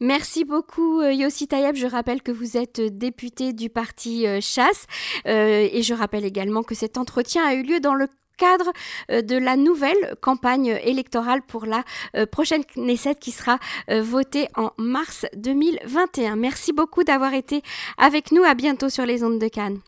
Merci 0.00 0.46
beaucoup 0.46 1.02
Yossi 1.02 1.46
Tayeb. 1.46 1.76
Je 1.76 1.86
rappelle 1.86 2.22
que 2.22 2.32
vous 2.32 2.56
êtes 2.56 2.80
député 2.80 3.52
du 3.52 3.68
parti 3.68 4.24
Chasse 4.40 4.86
et 5.26 5.82
je 5.82 5.94
rappelle 5.94 6.24
également 6.24 6.62
que 6.62 6.74
cet 6.74 6.96
entretien 6.96 7.44
a 7.46 7.52
eu 7.54 7.62
lieu 7.62 7.80
dans 7.80 7.94
le 7.94 8.08
cadre 8.36 8.72
euh, 9.10 9.22
de 9.22 9.36
la 9.36 9.56
nouvelle 9.56 10.16
campagne 10.20 10.78
électorale 10.82 11.42
pour 11.42 11.66
la 11.66 11.84
euh, 12.16 12.26
prochaine 12.26 12.62
Knesset 12.76 13.16
qui 13.16 13.30
sera 13.30 13.58
euh, 13.90 14.02
votée 14.02 14.48
en 14.56 14.70
mars 14.78 15.26
2021. 15.36 16.36
Merci 16.36 16.72
beaucoup 16.72 17.04
d'avoir 17.04 17.34
été 17.34 17.62
avec 17.98 18.32
nous. 18.32 18.42
À 18.42 18.54
bientôt 18.54 18.88
sur 18.88 19.06
les 19.06 19.24
ondes 19.24 19.38
de 19.38 19.48
Cannes. 19.48 19.80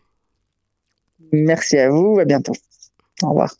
Merci 1.31 1.77
à 1.77 1.89
vous. 1.89 2.19
À 2.19 2.25
bientôt. 2.25 2.53
Au 3.23 3.29
revoir. 3.29 3.53